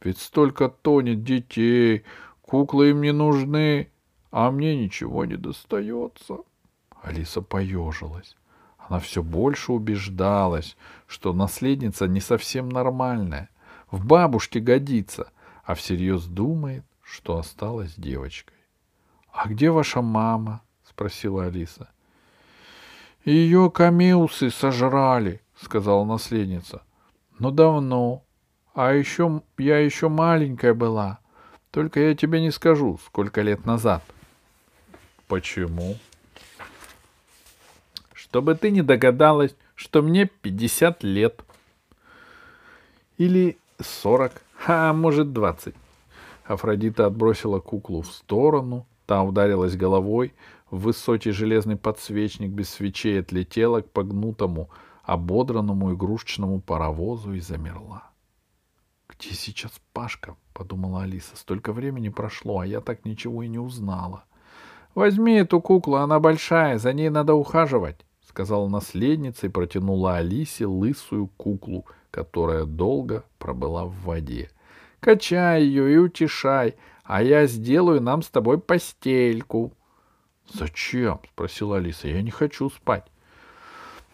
Ведь 0.03 0.19
столько 0.19 0.69
тонет 0.69 1.23
детей, 1.23 2.05
куклы 2.43 2.91
им 2.91 3.01
не 3.01 3.13
нужны, 3.13 3.91
а 4.31 4.51
мне 4.51 4.77
ничего 4.77 5.25
не 5.25 5.37
достается. 5.37 6.39
Алиса 7.03 7.41
поежилась. 7.43 8.37
Она 8.77 8.99
все 8.99 9.23
больше 9.23 9.73
убеждалась, 9.73 10.77
что 11.07 11.33
наследница 11.33 12.07
не 12.07 12.21
совсем 12.21 12.69
нормальная, 12.69 13.49
в 13.91 14.05
бабушке 14.05 14.61
годится, 14.61 15.31
а 15.65 15.75
всерьез 15.75 16.27
думает, 16.27 16.85
что 17.03 17.39
осталась 17.39 17.95
девочкой.— 17.95 18.57
А 19.33 19.49
где 19.49 19.71
ваша 19.71 20.03
мама?— 20.03 20.61
спросила 20.95 21.47
Алиса.— 21.47 21.89
Ее 23.25 23.71
камеусы 23.71 24.51
сожрали,— 24.51 25.41
сказала 25.61 26.05
наследница.— 26.05 26.83
Но 27.39 27.51
давно. 27.51 28.23
А 28.75 28.93
еще 28.93 29.43
я 29.59 29.79
еще 29.79 30.09
маленькая 30.09 30.75
была. 30.75 31.19
Только 31.71 32.01
я 32.01 32.15
тебе 32.15 32.41
не 32.41 32.53
скажу, 32.53 32.99
сколько 33.07 33.43
лет 33.43 33.67
назад. 33.67 34.05
Почему? 35.27 35.97
Чтобы 38.13 38.55
ты 38.55 38.71
не 38.71 38.83
догадалась, 38.83 39.57
что 39.75 40.03
мне 40.03 40.27
50 40.27 41.03
лет. 41.03 41.45
Или 43.19 43.59
40, 43.81 44.33
а 44.67 44.93
может 44.93 45.33
20. 45.33 45.75
Афродита 46.45 47.07
отбросила 47.07 47.59
куклу 47.59 48.03
в 48.03 48.13
сторону, 48.13 48.87
та 49.07 49.23
ударилась 49.23 49.77
головой, 49.77 50.33
высокий 50.75 51.31
железный 51.31 51.77
подсвечник 51.77 52.51
без 52.51 52.71
свечей 52.71 53.21
отлетела 53.21 53.81
к 53.81 53.91
погнутому, 53.91 54.71
ободранному 55.03 55.95
игрушечному 55.95 56.61
паровозу 56.61 57.35
и 57.35 57.41
замерла. 57.41 58.11
«Где 59.09 59.35
сейчас 59.35 59.73
Пашка?»— 59.93 60.37
подумала 60.53 61.03
Алиса. 61.03 61.37
«Столько 61.37 61.73
времени 61.73 62.09
прошло, 62.09 62.61
а 62.61 62.67
я 62.67 62.81
так 62.81 63.05
ничего 63.05 63.43
и 63.43 63.49
не 63.49 63.59
узнала». 63.59 64.25
«Возьми 64.95 65.35
эту 65.35 65.61
куклу, 65.61 65.97
она 65.97 66.21
большая, 66.21 66.79
за 66.79 66.93
ней 66.93 67.11
надо 67.11 67.35
ухаживать»,— 67.35 68.05
сказала 68.29 68.69
наследница 68.69 69.47
и 69.47 69.51
протянула 69.51 70.17
Алисе 70.17 70.67
лысую 70.67 71.29
куклу, 71.37 71.85
которая 72.11 72.65
долго 72.65 73.25
пробыла 73.39 73.87
в 73.87 73.95
воде. 74.03 74.51
«Качай 75.01 75.63
ее 75.65 75.93
и 75.93 75.97
утешай, 75.97 76.77
а 77.03 77.23
я 77.23 77.47
сделаю 77.47 78.01
нам 78.01 78.23
с 78.23 78.29
тобой 78.29 78.59
постельку». 78.59 79.73
«Зачем?»— 80.53 81.21
спросила 81.33 81.79
Алиса. 81.79 82.09
«Я 82.09 82.23
не 82.23 82.31
хочу 82.31 82.71
спать». 82.71 83.07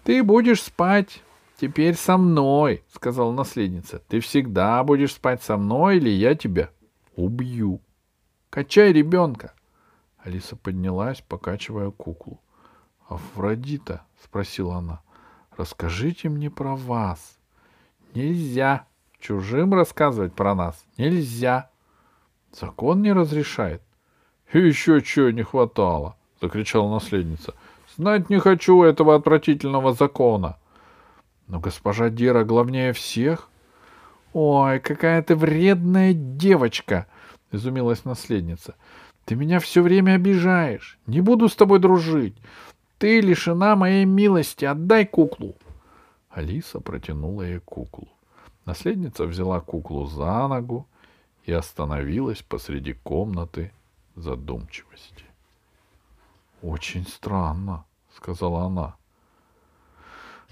«Ты 0.05 0.23
будешь 0.23 0.63
спать 0.63 1.23
«Теперь 1.61 1.95
со 1.95 2.17
мной»,— 2.17 2.83
сказала 2.95 3.31
наследница. 3.33 3.99
«Ты 4.09 4.21
всегда 4.21 4.83
будешь 4.83 5.13
спать 5.13 5.43
со 5.43 5.59
мной, 5.59 5.99
или 5.99 6.09
я 6.09 6.35
тебя 6.35 6.71
убью. 7.17 7.83
Качай 8.49 8.95
ребенка». 8.95 9.53
Алиса 10.17 10.57
поднялась, 10.57 11.21
покачивая 11.21 11.91
куклу. 11.91 12.41
«Афродита»,— 13.07 14.07
спросила 14.25 14.77
она,— 14.77 15.03
«расскажите 15.59 16.31
мне 16.31 16.49
про 16.49 16.77
вас». 16.77 17.39
«Нельзя. 18.15 18.87
Чужим 19.19 19.75
рассказывать 19.75 20.35
про 20.35 20.55
нас 20.55 20.83
нельзя. 20.97 21.71
Закон 22.59 23.03
не 23.03 23.13
разрешает». 23.13 23.83
«Еще 24.51 25.03
чего 25.03 25.29
не 25.29 25.43
хватало»,— 25.43 26.17
закричала 26.41 26.91
наследница. 26.91 27.55
«Знать 27.97 28.31
не 28.31 28.39
хочу 28.39 28.83
этого 28.83 29.15
отвратительного 29.15 29.93
закона». 29.93 30.57
Но 31.51 31.59
госпожа 31.59 32.11
Дира 32.11 32.45
главнее 32.45 32.93
всех. 32.93 33.49
Ой, 34.33 34.79
какая 34.79 35.21
ты 35.21 35.35
вредная 35.35 36.13
девочка, 36.15 37.09
изумилась 37.51 38.05
наследница. 38.05 38.77
Ты 39.25 39.35
меня 39.35 39.59
все 39.59 39.83
время 39.83 40.13
обижаешь. 40.13 40.99
Не 41.07 41.21
буду 41.21 41.49
с 41.49 41.57
тобой 41.57 41.81
дружить. 41.81 42.37
Ты 42.99 43.21
лишена 43.21 43.75
моей 43.75 44.05
милости. 44.05 44.65
Отдай 44.65 45.05
куклу. 45.05 45.57
Алиса 46.31 46.79
протянула 46.79 47.43
ей 47.43 47.59
куклу. 47.59 48.09
Наследница 48.65 49.27
взяла 49.27 49.61
куклу 49.61 50.07
за 50.07 50.47
ногу 50.47 50.87
и 51.45 51.53
остановилась 51.53 52.43
посреди 52.43 52.93
комнаты 52.93 53.73
задумчивости. 54.15 55.25
Очень 56.63 57.07
странно, 57.07 57.85
сказала 58.15 58.67
она. 58.67 58.97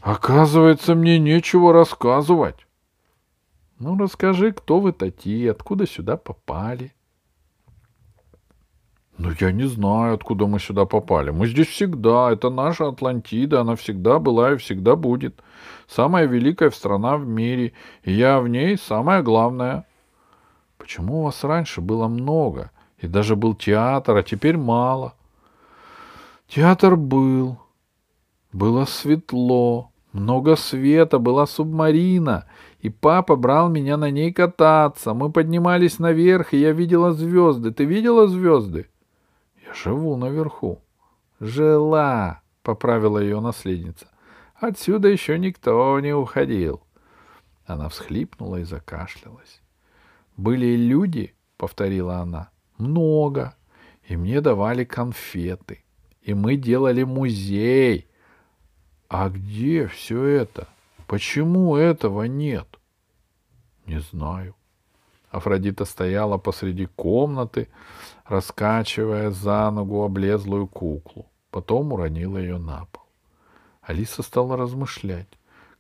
Оказывается, 0.01 0.94
мне 0.94 1.18
нечего 1.18 1.73
рассказывать. 1.73 2.66
Ну, 3.79 3.99
расскажи, 3.99 4.53
кто 4.53 4.81
вы 4.81 4.92
такие, 4.92 5.51
откуда 5.51 5.87
сюда 5.87 6.16
попали? 6.16 6.92
Ну, 9.18 9.33
я 9.40 9.51
не 9.51 9.66
знаю, 9.66 10.14
откуда 10.14 10.47
мы 10.47 10.61
сюда 10.61 10.85
попали. 10.85 11.31
Мы 11.31 11.49
здесь 11.49 11.66
всегда. 11.66 12.31
Это 12.31 12.51
наша 12.51 12.88
Атлантида. 12.88 13.61
Она 13.61 13.75
всегда 13.75 14.21
была 14.21 14.53
и 14.53 14.57
всегда 14.57 14.94
будет. 14.94 15.42
Самая 15.88 16.27
великая 16.27 16.71
страна 16.71 17.16
в 17.16 17.27
мире. 17.27 17.73
И 18.05 18.12
я 18.12 18.38
в 18.40 18.47
ней 18.49 18.79
самая 18.79 19.23
главная. 19.23 19.87
Почему 20.77 21.21
у 21.21 21.25
вас 21.25 21.42
раньше 21.42 21.81
было 21.81 22.07
много? 22.07 22.71
И 22.99 23.09
даже 23.09 23.35
был 23.35 23.55
театр, 23.55 24.16
а 24.16 24.23
теперь 24.23 24.57
мало. 24.57 25.14
Театр 26.48 26.96
был, 26.96 27.58
было 28.54 28.87
светло, 28.87 29.92
много 30.12 30.56
света, 30.56 31.18
была 31.18 31.46
субмарина, 31.46 32.46
и 32.80 32.88
папа 32.88 33.37
брал 33.37 33.68
меня 33.68 33.98
на 33.98 34.11
ней 34.11 34.32
кататься. 34.32 35.12
Мы 35.12 35.30
поднимались 35.30 35.98
наверх, 35.98 36.54
и 36.54 36.58
я 36.58 36.72
видела 36.72 37.12
звезды. 37.12 37.70
Ты 37.70 37.84
видела 37.84 38.26
звезды? 38.26 38.88
Я 39.62 39.74
живу 39.74 40.16
наверху. 40.16 40.80
Жила, 41.38 42.40
поправила 42.62 43.18
ее 43.18 43.40
наследница. 43.40 44.06
Отсюда 44.54 45.08
еще 45.08 45.38
никто 45.38 46.00
не 46.00 46.14
уходил. 46.14 46.80
Она 47.66 47.90
всхлипнула 47.90 48.56
и 48.56 48.64
закашлялась. 48.64 49.61
Были 50.38 50.76
люди, 50.76 51.34
повторила 51.58 52.20
она, 52.20 52.48
много, 52.78 53.54
и 54.04 54.16
мне 54.16 54.40
давали 54.40 54.84
конфеты, 54.84 55.84
и 56.28 56.34
мы 56.34 56.56
делали 56.56 57.04
музей, 57.04 58.06
а 59.08 59.30
где 59.30 59.86
все 59.86 60.22
это? 60.24 60.68
Почему 61.06 61.74
этого 61.74 62.24
нет? 62.24 62.68
Не 63.86 64.00
знаю. 64.00 64.54
Афродита 65.30 65.86
стояла 65.86 66.36
посреди 66.36 66.84
комнаты, 66.84 67.68
раскачивая 68.26 69.30
за 69.30 69.70
ногу 69.70 70.02
облезлую 70.02 70.66
куклу. 70.66 71.24
Потом 71.50 71.94
уронила 71.94 72.36
ее 72.36 72.58
на 72.58 72.84
пол. 72.92 73.04
Алиса 73.80 74.22
стала 74.22 74.58
размышлять, 74.58 75.28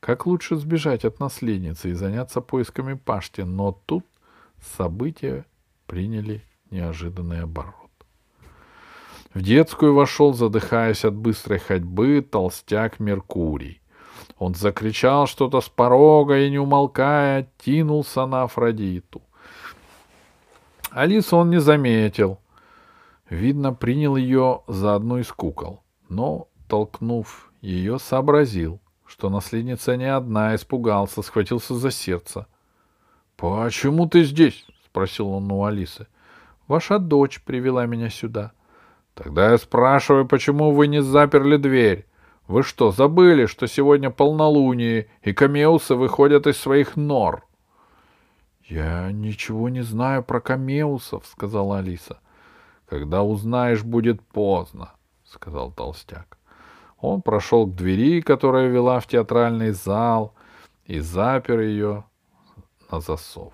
как 0.00 0.24
лучше 0.24 0.56
сбежать 0.56 1.04
от 1.04 1.20
наследницы 1.20 1.90
и 1.90 1.92
заняться 1.92 2.40
поисками 2.40 2.94
Пашти, 2.94 3.42
но 3.42 3.78
тут 3.84 4.06
события 4.78 5.44
приняли 5.86 6.42
неожиданный 6.70 7.42
оборот. 7.42 7.87
В 9.34 9.42
детскую 9.42 9.94
вошел, 9.94 10.32
задыхаясь 10.32 11.04
от 11.04 11.14
быстрой 11.14 11.58
ходьбы, 11.58 12.22
толстяк 12.22 12.98
Меркурий. 12.98 13.82
Он 14.38 14.54
закричал 14.54 15.26
что-то 15.26 15.60
с 15.60 15.68
порога 15.68 16.38
и, 16.38 16.50
не 16.50 16.58
умолкая, 16.58 17.50
тянулся 17.58 18.26
на 18.26 18.44
Афродиту. 18.44 19.22
Алису 20.90 21.36
он 21.36 21.50
не 21.50 21.60
заметил. 21.60 22.38
Видно, 23.28 23.74
принял 23.74 24.16
ее 24.16 24.62
за 24.66 24.94
одну 24.94 25.18
из 25.18 25.30
кукол, 25.30 25.82
но, 26.08 26.48
толкнув 26.66 27.52
ее, 27.60 27.98
сообразил, 27.98 28.80
что 29.04 29.28
наследница 29.28 29.96
не 29.96 30.06
одна, 30.06 30.54
испугался, 30.54 31.20
схватился 31.20 31.74
за 31.74 31.90
сердце.— 31.90 32.46
Почему 33.36 34.08
ты 34.08 34.24
здесь?— 34.24 34.66
спросил 34.86 35.28
он 35.28 35.50
у 35.52 35.64
Алисы.— 35.64 36.06
Ваша 36.68 36.98
дочь 36.98 37.42
привела 37.42 37.84
меня 37.86 38.08
сюда. 38.08 38.52
Тогда 39.18 39.50
я 39.50 39.58
спрашиваю, 39.58 40.28
почему 40.28 40.70
вы 40.70 40.86
не 40.86 41.02
заперли 41.02 41.56
дверь? 41.56 42.06
Вы 42.46 42.62
что, 42.62 42.92
забыли, 42.92 43.46
что 43.46 43.66
сегодня 43.66 44.10
полнолуние, 44.10 45.08
и 45.22 45.32
камеусы 45.32 45.96
выходят 45.96 46.46
из 46.46 46.56
своих 46.56 46.94
нор? 46.94 47.44
Я 48.62 49.10
ничего 49.10 49.70
не 49.70 49.80
знаю 49.80 50.22
про 50.22 50.40
камеусов, 50.40 51.26
сказала 51.26 51.78
Алиса. 51.78 52.20
Когда 52.88 53.24
узнаешь, 53.24 53.82
будет 53.82 54.22
поздно, 54.22 54.92
сказал 55.24 55.72
толстяк. 55.72 56.38
Он 57.00 57.20
прошел 57.20 57.66
к 57.66 57.74
двери, 57.74 58.20
которая 58.20 58.68
вела 58.68 59.00
в 59.00 59.08
театральный 59.08 59.72
зал, 59.72 60.32
и 60.84 61.00
запер 61.00 61.58
ее 61.58 62.04
на 62.88 63.00
засов. 63.00 63.52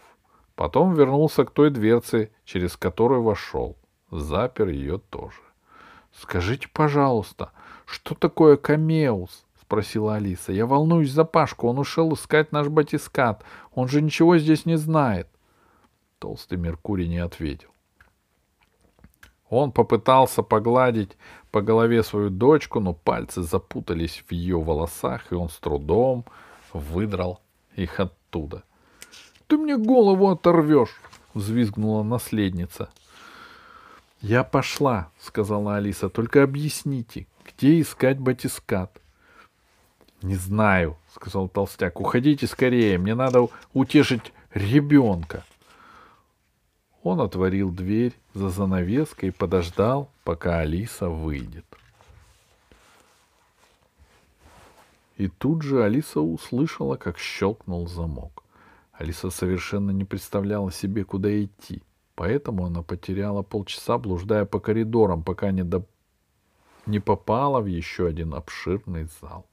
Потом 0.57 0.93
вернулся 0.93 1.47
к 1.47 1.53
той 1.53 1.71
дверце, 1.71 2.33
через 2.45 2.77
которую 2.77 3.23
вошел. 3.23 3.79
Запер 4.11 4.69
ее 4.69 4.99
тоже.— 4.99 5.39
Скажите, 6.21 6.69
пожалуйста, 6.73 7.51
что 7.87 8.15
такое 8.15 8.57
камеус?— 8.57 9.45
спросила 9.61 10.17
Алиса.— 10.17 10.53
Я 10.53 10.67
волнуюсь 10.67 11.11
за 11.11 11.25
Пашку. 11.25 11.69
Он 11.69 11.79
ушел 11.79 12.13
искать 12.15 12.53
наш 12.53 12.69
батискат. 12.69 13.45
Он 13.75 13.89
же 13.89 14.01
ничего 14.01 14.39
здесь 14.39 14.67
не 14.67 14.77
знает. 14.77 15.29
Толстый 16.19 16.59
Меркурий 16.59 17.09
не 17.09 17.19
ответил. 17.19 17.71
Он 19.51 19.73
попытался 19.73 20.43
погладить 20.43 21.17
по 21.51 21.61
голове 21.61 22.03
свою 22.03 22.31
дочку, 22.31 22.81
но 22.81 22.93
пальцы 22.93 23.43
запутались 23.43 24.25
в 24.27 24.33
ее 24.33 24.61
волосах, 24.61 25.31
и 25.31 25.35
он 25.35 25.49
с 25.49 25.57
трудом 25.59 26.25
выдрал 26.73 27.41
их 27.77 28.01
оттуда.— 28.01 28.65
Ты 29.47 29.59
мне 29.59 29.77
голову 29.77 30.31
оторвешь!— 30.31 31.01
взвизгнула 31.35 32.03
наследница.— 32.03 32.89
Я 34.21 34.45
пошла,— 34.45 35.11
сказала 35.21 35.77
Алиса,— 35.77 36.09
только 36.11 36.43
объясните, 36.43 37.27
где 37.47 37.81
искать 37.81 38.19
батискат?— 38.19 39.01
Не 40.23 40.37
знаю,— 40.37 40.97
сказал 41.15 41.49
толстяк.— 41.49 42.01
Уходите 42.01 42.47
скорее, 42.47 42.99
мне 42.99 43.15
надо 43.15 43.49
утешить 43.73 44.33
ребенка. 44.53 45.45
Он 47.03 47.21
отворил 47.21 47.71
дверь 47.71 48.15
за 48.33 48.49
занавеской 48.49 49.29
и 49.29 49.33
подождал, 49.33 50.11
пока 50.25 50.61
Алиса 50.61 51.11
выйдет. 51.11 51.67
И 55.19 55.29
тут 55.29 55.63
же 55.63 55.85
Алиса 55.85 56.21
услышала, 56.21 56.97
как 56.97 57.19
щелкнул 57.19 57.87
замок. 57.87 58.43
Алиса 58.93 59.31
совершенно 59.31 59.91
не 59.91 60.05
представляла 60.05 60.73
себе, 60.73 61.05
куда 61.05 61.45
идти, 61.45 61.83
поэтому 62.15 62.67
она 62.67 62.83
потеряла 62.83 63.43
полчаса, 63.43 63.99
блуждая 63.99 64.45
по 64.45 64.61
коридорам, 64.61 65.23
пока 65.23 65.51
не, 65.51 65.65
до... 65.65 65.85
не 66.87 67.01
попала 67.01 67.61
в 67.61 67.67
еще 67.67 68.07
один 68.07 68.35
обширный 68.35 69.09
зал. 69.21 69.47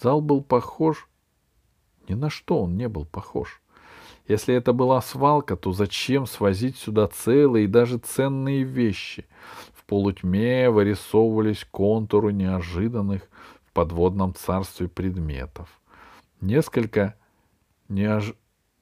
Зал 0.00 0.20
был 0.20 0.42
похож... 0.42 1.06
Ни 2.08 2.14
на 2.14 2.30
что 2.30 2.62
он 2.62 2.76
не 2.76 2.88
был 2.88 3.04
похож. 3.04 3.60
Если 4.26 4.54
это 4.54 4.72
была 4.72 5.00
свалка, 5.00 5.56
то 5.56 5.72
зачем 5.72 6.26
свозить 6.26 6.76
сюда 6.76 7.08
целые 7.08 7.64
и 7.64 7.68
даже 7.68 7.98
ценные 7.98 8.62
вещи? 8.62 9.26
В 9.72 9.84
полутьме 9.84 10.70
вырисовывались 10.70 11.66
контуры 11.70 12.32
неожиданных 12.32 13.22
в 13.66 13.72
подводном 13.72 14.34
царстве 14.34 14.88
предметов. 14.88 15.80
Несколько 16.40 17.16
неож... 17.88 18.34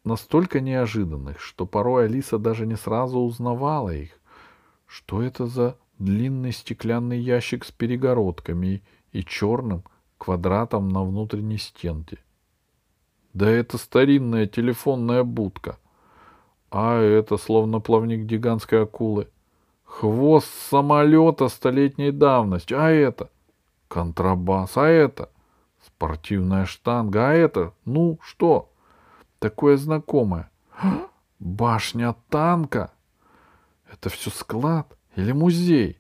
настолько 0.09 0.61
неожиданных, 0.61 1.39
что 1.41 1.67
порой 1.67 2.07
Алиса 2.07 2.39
даже 2.39 2.67
не 2.67 2.77
сразу 2.77 3.21
узнавала 3.21 3.91
их. 3.91 4.11
Что 4.87 5.23
это 5.23 5.47
за 5.47 5.77
длинный 5.99 6.53
стеклянный 6.53 7.21
ящик 7.21 7.65
с 7.65 7.71
перегородками 7.71 8.83
и, 9.13 9.23
черным 9.23 9.85
квадратом 10.17 10.89
на 10.89 11.05
внутренней 11.05 11.59
стенке? 11.59 12.19
Да 13.35 13.49
это 13.49 13.79
старинная 13.79 14.47
телефонная 14.47 15.23
будка. 15.23 15.79
А 16.71 17.01
это 17.01 17.37
словно 17.37 17.81
плавник 17.81 18.21
гигантской 18.21 18.83
акулы. 18.83 19.29
Хвост 19.85 20.49
самолета 20.71 21.49
столетней 21.49 22.11
давности. 22.11 22.75
А 22.75 22.91
это 22.91 23.31
контрабас. 23.89 24.77
А 24.77 24.87
это 24.87 25.31
спортивная 25.87 26.65
штанга. 26.65 27.29
А 27.29 27.33
это, 27.33 27.75
ну 27.85 28.19
что, 28.23 28.71
такое 29.39 29.77
знакомое. 29.77 30.51
Башня 31.39 32.15
танка. 32.29 32.93
Это 33.91 34.09
все 34.11 34.31
склад 34.31 34.97
или 35.17 35.33
музей? 35.33 35.99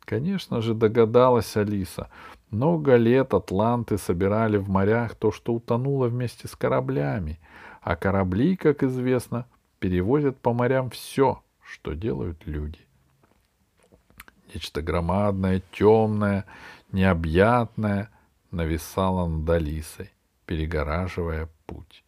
Конечно 0.00 0.60
же, 0.60 0.74
догадалась 0.74 1.56
Алиса. 1.56 2.10
Много 2.50 2.96
лет 2.96 3.32
атланты 3.34 3.96
собирали 3.96 4.58
в 4.58 4.68
морях 4.68 5.14
то, 5.14 5.32
что 5.32 5.54
утонуло 5.54 6.08
вместе 6.08 6.48
с 6.48 6.54
кораблями, 6.54 7.40
а 7.80 7.96
корабли, 7.96 8.56
как 8.56 8.82
известно, 8.82 9.46
перевозят 9.78 10.38
по 10.38 10.52
морям 10.52 10.90
все, 10.90 11.42
что 11.62 11.94
делают 11.94 12.46
люди. 12.46 12.80
Нечто 14.52 14.82
громадное, 14.82 15.62
темное, 15.72 16.44
необъятное 16.92 18.10
нависало 18.50 19.26
над 19.26 19.48
Алисой, 19.48 20.10
перегораживая 20.44 21.48
путь. 21.66 22.01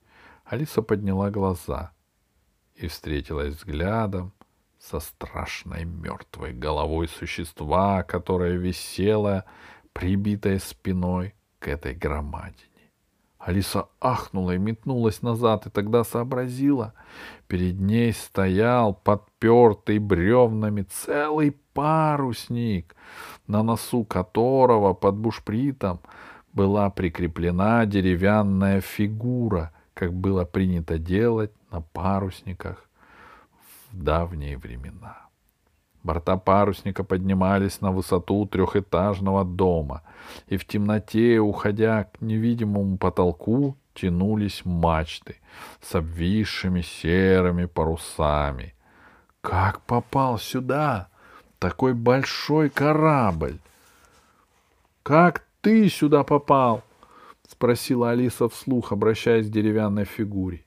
Алиса 0.55 0.83
подняла 0.83 1.31
глаза 1.31 1.91
и 2.77 2.87
встретилась 2.87 3.57
взглядом 3.57 4.33
со 4.79 5.01
страшной 5.01 5.85
мертвой 5.85 6.53
головой 6.53 7.09
существа, 7.09 8.05
которое 8.05 8.57
висело 8.57 9.47
прибитая 9.93 10.61
спиной 10.61 11.35
к 11.59 11.67
этой 11.67 11.95
громадине. 11.95 12.93
Алиса 13.37 13.89
ахнула 14.01 14.55
и 14.55 14.59
метнулась 14.59 15.23
назад, 15.23 15.67
и 15.67 15.71
тогда 15.71 16.05
сообразила. 16.05 16.95
Перед 17.49 17.81
ней 17.81 18.13
стоял 18.13 18.95
подпертый 18.95 19.99
бревнами 19.99 20.83
целый 20.83 21.51
парусник, 21.73 22.95
на 23.49 23.65
носу 23.65 24.05
которого 24.05 24.95
под 24.95 25.17
бушпритом 25.17 25.99
была 26.53 26.91
прикреплена 26.91 27.87
деревянная 27.87 28.81
фигура, 28.81 29.73
как 29.95 30.13
было 30.13 30.45
принято 30.45 30.99
делать 30.99 31.53
на 31.71 31.81
парусниках 31.81 32.85
в 33.91 34.03
давние 34.03 34.59
времена. 34.59 35.25
Борта 36.03 36.37
парусника 36.37 37.03
поднимались 37.03 37.81
на 37.81 37.91
высоту 37.91 38.45
трехэтажного 38.47 39.45
дома, 39.45 40.03
и 40.49 40.59
в 40.59 40.67
темноте, 40.67 41.39
уходя 41.39 42.05
к 42.05 42.21
невидимому 42.21 42.99
потолку, 42.99 43.77
тянулись 43.95 44.63
мачты 44.65 45.37
с 45.81 45.95
обвисшими 45.95 46.83
серыми 46.83 47.65
парусами. 47.65 48.75
Как 49.41 49.81
попал 49.83 50.39
сюда 50.39 51.09
такой 51.59 51.95
большой 51.95 52.69
корабль? 52.69 53.59
Как 55.03 55.45
ты 55.63 55.89
сюда 55.89 56.23
попал? 56.23 56.83
Спросила 57.55 58.11
Алиса 58.11 58.49
вслух, 58.49 58.91
обращаясь 58.91 59.47
к 59.47 59.51
деревянной 59.51 60.05
фигуре. 60.05 60.65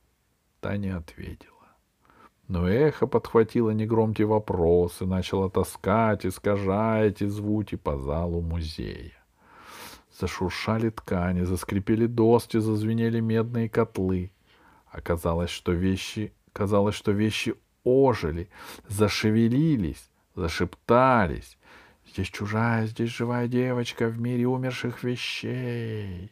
Та 0.62 0.78
не 0.78 0.90
ответила. 0.90 1.54
Но 2.48 2.66
эхо 2.66 3.08
подхватило 3.08 3.72
негромкий 3.72 4.24
вопрос 4.24 5.02
и 5.02 5.06
начало 5.06 5.50
таскать, 5.50 6.26
искажая 6.26 7.10
эти 7.10 7.28
звуки 7.28 7.76
по 7.76 7.98
залу 7.98 8.42
музея. 8.42 9.22
Зашуршали 10.18 10.90
ткани, 10.90 11.44
заскрипели 11.44 12.06
доски, 12.08 12.60
зазвенели 12.60 13.20
медные 13.20 13.68
котлы. 13.68 14.32
Оказалось, 14.90 15.50
что 15.50 15.74
вещи, 15.74 16.32
казалось, 16.54 16.96
что 16.96 17.12
вещи 17.12 17.54
ожили, 17.84 18.50
зашевелились, 18.88 20.10
зашептались. 20.36 21.58
Здесь 22.08 22.30
чужая, 22.30 22.88
здесь 22.88 23.10
живая 23.10 23.50
девочка 23.50 24.08
в 24.08 24.18
мире 24.22 24.48
умерших 24.48 25.04
вещей 25.04 26.32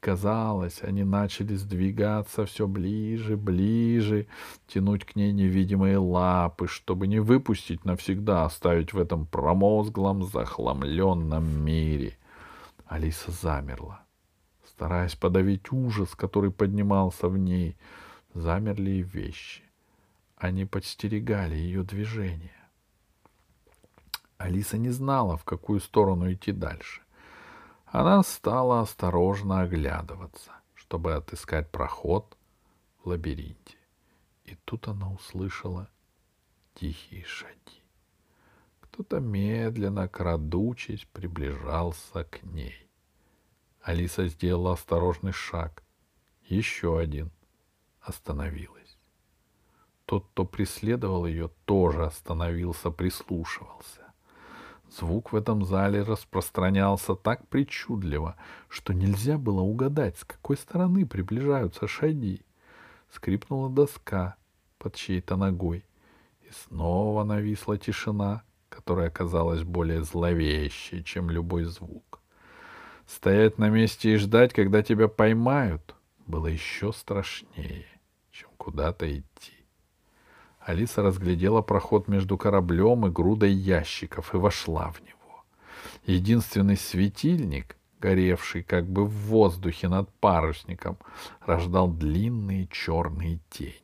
казалось, 0.00 0.82
они 0.82 1.04
начали 1.04 1.54
сдвигаться 1.54 2.46
все 2.46 2.66
ближе, 2.66 3.36
ближе, 3.36 4.26
тянуть 4.66 5.04
к 5.04 5.14
ней 5.14 5.32
невидимые 5.32 5.98
лапы, 5.98 6.66
чтобы 6.66 7.06
не 7.06 7.20
выпустить 7.20 7.84
навсегда, 7.84 8.44
оставить 8.44 8.92
в 8.92 8.98
этом 8.98 9.26
промозглом, 9.26 10.24
захламленном 10.24 11.64
мире. 11.64 12.16
Алиса 12.86 13.30
замерла, 13.30 14.04
стараясь 14.66 15.14
подавить 15.14 15.70
ужас, 15.70 16.14
который 16.16 16.50
поднимался 16.50 17.28
в 17.28 17.38
ней. 17.38 17.76
Замерли 18.34 18.90
и 18.90 19.02
вещи. 19.02 19.62
Они 20.36 20.64
подстерегали 20.64 21.54
ее 21.54 21.82
движение. 21.82 22.56
Алиса 24.38 24.78
не 24.78 24.90
знала, 24.90 25.36
в 25.36 25.44
какую 25.44 25.80
сторону 25.80 26.32
идти 26.32 26.52
дальше. 26.52 27.02
Она 27.92 28.22
стала 28.22 28.82
осторожно 28.82 29.62
оглядываться, 29.62 30.52
чтобы 30.74 31.14
отыскать 31.14 31.72
проход 31.72 32.38
в 33.02 33.08
лабиринте. 33.08 33.78
И 34.44 34.54
тут 34.64 34.86
она 34.86 35.10
услышала 35.10 35.90
тихие 36.74 37.24
шаги. 37.24 37.82
Кто-то 38.80 39.18
медленно, 39.18 40.06
крадучись, 40.06 41.04
приближался 41.12 42.22
к 42.22 42.44
ней. 42.44 42.88
Алиса 43.82 44.28
сделала 44.28 44.74
осторожный 44.74 45.32
шаг. 45.32 45.82
Еще 46.44 46.96
один. 46.96 47.32
Остановилась. 48.00 48.98
Тот, 50.04 50.28
кто 50.28 50.44
преследовал 50.44 51.26
ее, 51.26 51.50
тоже 51.64 52.04
остановился, 52.04 52.92
прислушивался. 52.92 54.09
Звук 54.98 55.32
в 55.32 55.36
этом 55.36 55.64
зале 55.64 56.02
распространялся 56.02 57.14
так 57.14 57.46
причудливо, 57.48 58.36
что 58.68 58.92
нельзя 58.92 59.38
было 59.38 59.60
угадать, 59.60 60.18
с 60.18 60.24
какой 60.24 60.56
стороны 60.56 61.06
приближаются 61.06 61.86
шаги. 61.86 62.42
Скрипнула 63.12 63.70
доска 63.70 64.36
под 64.78 64.96
чьей-то 64.96 65.36
ногой, 65.36 65.84
и 66.42 66.50
снова 66.50 67.22
нависла 67.24 67.78
тишина, 67.78 68.42
которая 68.68 69.10
казалась 69.10 69.62
более 69.62 70.02
зловещей, 70.02 71.04
чем 71.04 71.30
любой 71.30 71.64
звук. 71.64 72.20
Стоять 73.06 73.58
на 73.58 73.68
месте 73.68 74.14
и 74.14 74.16
ждать, 74.16 74.52
когда 74.52 74.82
тебя 74.82 75.08
поймают, 75.08 75.94
было 76.26 76.46
еще 76.46 76.92
страшнее, 76.92 77.86
чем 78.30 78.48
куда-то 78.56 79.10
идти. 79.10 79.59
Алиса 80.60 81.02
разглядела 81.02 81.62
проход 81.62 82.06
между 82.06 82.36
кораблем 82.36 83.06
и 83.06 83.10
грудой 83.10 83.52
ящиков 83.52 84.34
и 84.34 84.36
вошла 84.36 84.92
в 84.92 85.00
него. 85.00 85.44
Единственный 86.04 86.76
светильник, 86.76 87.76
горевший 87.98 88.62
как 88.62 88.86
бы 88.86 89.06
в 89.06 89.10
воздухе 89.10 89.88
над 89.88 90.12
парусником, 90.20 90.98
рождал 91.40 91.90
длинные 91.90 92.68
черные 92.68 93.40
тени. 93.48 93.74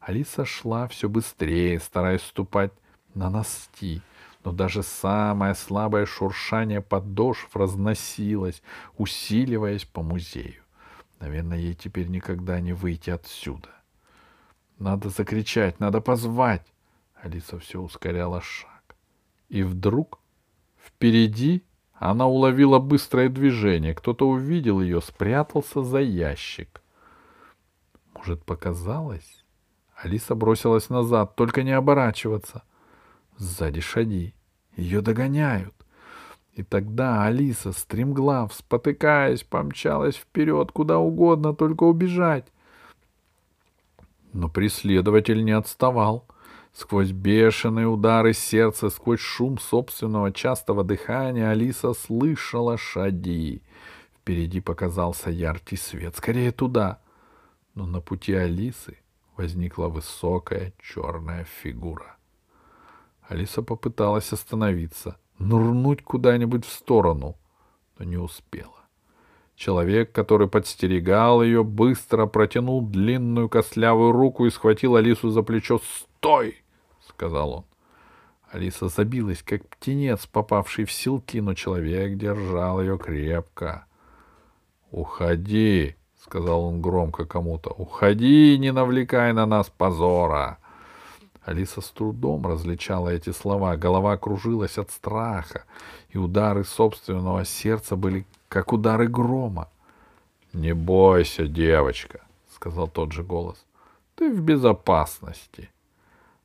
Алиса 0.00 0.44
шла 0.44 0.86
все 0.88 1.08
быстрее, 1.08 1.80
стараясь 1.80 2.22
ступать 2.22 2.72
на 3.14 3.28
ности, 3.28 4.00
но 4.44 4.52
даже 4.52 4.84
самое 4.84 5.54
слабое 5.54 6.06
шуршание 6.06 6.80
подошв 6.80 7.54
разносилось, 7.54 8.62
усиливаясь 8.96 9.84
по 9.84 10.02
музею. 10.02 10.62
Наверное, 11.18 11.58
ей 11.58 11.74
теперь 11.74 12.06
никогда 12.06 12.60
не 12.60 12.72
выйти 12.72 13.10
отсюда. 13.10 13.68
Надо 14.78 15.08
закричать, 15.08 15.80
надо 15.80 16.00
позвать. 16.00 16.66
Алиса 17.14 17.58
все 17.58 17.80
ускоряла 17.80 18.40
шаг. 18.40 18.96
И 19.48 19.62
вдруг 19.62 20.20
впереди 20.78 21.64
она 21.94 22.26
уловила 22.26 22.78
быстрое 22.78 23.28
движение. 23.28 23.94
Кто-то 23.94 24.28
увидел 24.28 24.80
ее, 24.80 25.00
спрятался 25.00 25.82
за 25.82 25.98
ящик. 25.98 26.80
Может, 28.14 28.44
показалось? 28.44 29.44
Алиса 29.96 30.36
бросилась 30.36 30.90
назад, 30.90 31.34
только 31.34 31.64
не 31.64 31.72
оборачиваться. 31.72 32.62
Сзади 33.36 33.80
шаги. 33.80 34.34
Ее 34.76 35.00
догоняют. 35.00 35.74
И 36.52 36.62
тогда 36.62 37.24
Алиса, 37.24 37.72
стремглав, 37.72 38.52
спотыкаясь, 38.54 39.42
помчалась 39.42 40.16
вперед, 40.16 40.70
куда 40.70 40.98
угодно, 40.98 41.52
только 41.52 41.82
убежать. 41.82 42.46
Но 44.38 44.48
преследователь 44.48 45.44
не 45.44 45.50
отставал. 45.50 46.28
Сквозь 46.72 47.10
бешеные 47.10 47.88
удары 47.88 48.32
сердца, 48.32 48.88
сквозь 48.88 49.18
шум 49.18 49.58
собственного 49.58 50.30
частого 50.32 50.84
дыхания 50.84 51.50
Алиса 51.50 51.92
слышала 51.92 52.78
шаги. 52.78 53.62
Впереди 54.14 54.60
показался 54.60 55.30
яркий 55.30 55.74
свет. 55.74 56.14
Скорее 56.14 56.52
туда. 56.52 57.00
Но 57.74 57.84
на 57.84 58.00
пути 58.00 58.32
Алисы 58.32 58.98
возникла 59.36 59.88
высокая 59.88 60.72
черная 60.80 61.42
фигура. 61.42 62.16
Алиса 63.22 63.60
попыталась 63.60 64.32
остановиться, 64.32 65.16
нырнуть 65.40 66.04
куда-нибудь 66.04 66.64
в 66.64 66.70
сторону, 66.70 67.34
но 67.98 68.04
не 68.04 68.18
успела. 68.18 68.77
Человек, 69.58 70.12
который 70.12 70.46
подстерегал 70.46 71.42
ее, 71.42 71.64
быстро 71.64 72.26
протянул 72.26 72.80
длинную 72.80 73.48
костлявую 73.48 74.12
руку 74.12 74.46
и 74.46 74.50
схватил 74.50 74.94
Алису 74.94 75.30
за 75.30 75.42
плечо. 75.42 75.80
«Стой!»— 75.80 76.62
сказал 77.08 77.52
он. 77.52 77.64
Алиса 78.52 78.86
забилась, 78.86 79.42
как 79.42 79.66
птенец, 79.66 80.26
попавший 80.26 80.84
в 80.84 80.92
силки, 80.92 81.38
но 81.38 81.54
человек 81.54 82.16
держал 82.16 82.80
ее 82.80 82.98
крепко. 82.98 83.84
«Уходи!»— 84.92 85.96
сказал 86.24 86.62
он 86.62 86.80
громко 86.80 87.24
кому-то. 87.24 87.70
«Уходи, 87.70 88.56
не 88.60 88.70
навлекай 88.70 89.32
на 89.32 89.44
нас 89.44 89.72
позора!» 89.76 90.58
Алиса 91.42 91.80
с 91.80 91.90
трудом 91.90 92.46
различала 92.46 93.08
эти 93.08 93.30
слова. 93.30 93.74
Голова 93.76 94.18
кружилась 94.18 94.78
от 94.78 94.92
страха, 94.92 95.64
и 96.10 96.16
удары 96.16 96.62
собственного 96.62 97.44
сердца 97.44 97.96
были 97.96 98.24
как 98.48 98.72
удары 98.72 99.08
грома.— 99.08 99.68
Не 100.52 100.74
бойся, 100.74 101.46
девочка,— 101.46 102.20
сказал 102.54 102.88
тот 102.88 103.12
же 103.12 103.22
голос.— 103.22 103.64
Ты 104.14 104.32
в 104.32 104.40
безопасности. 104.40 105.70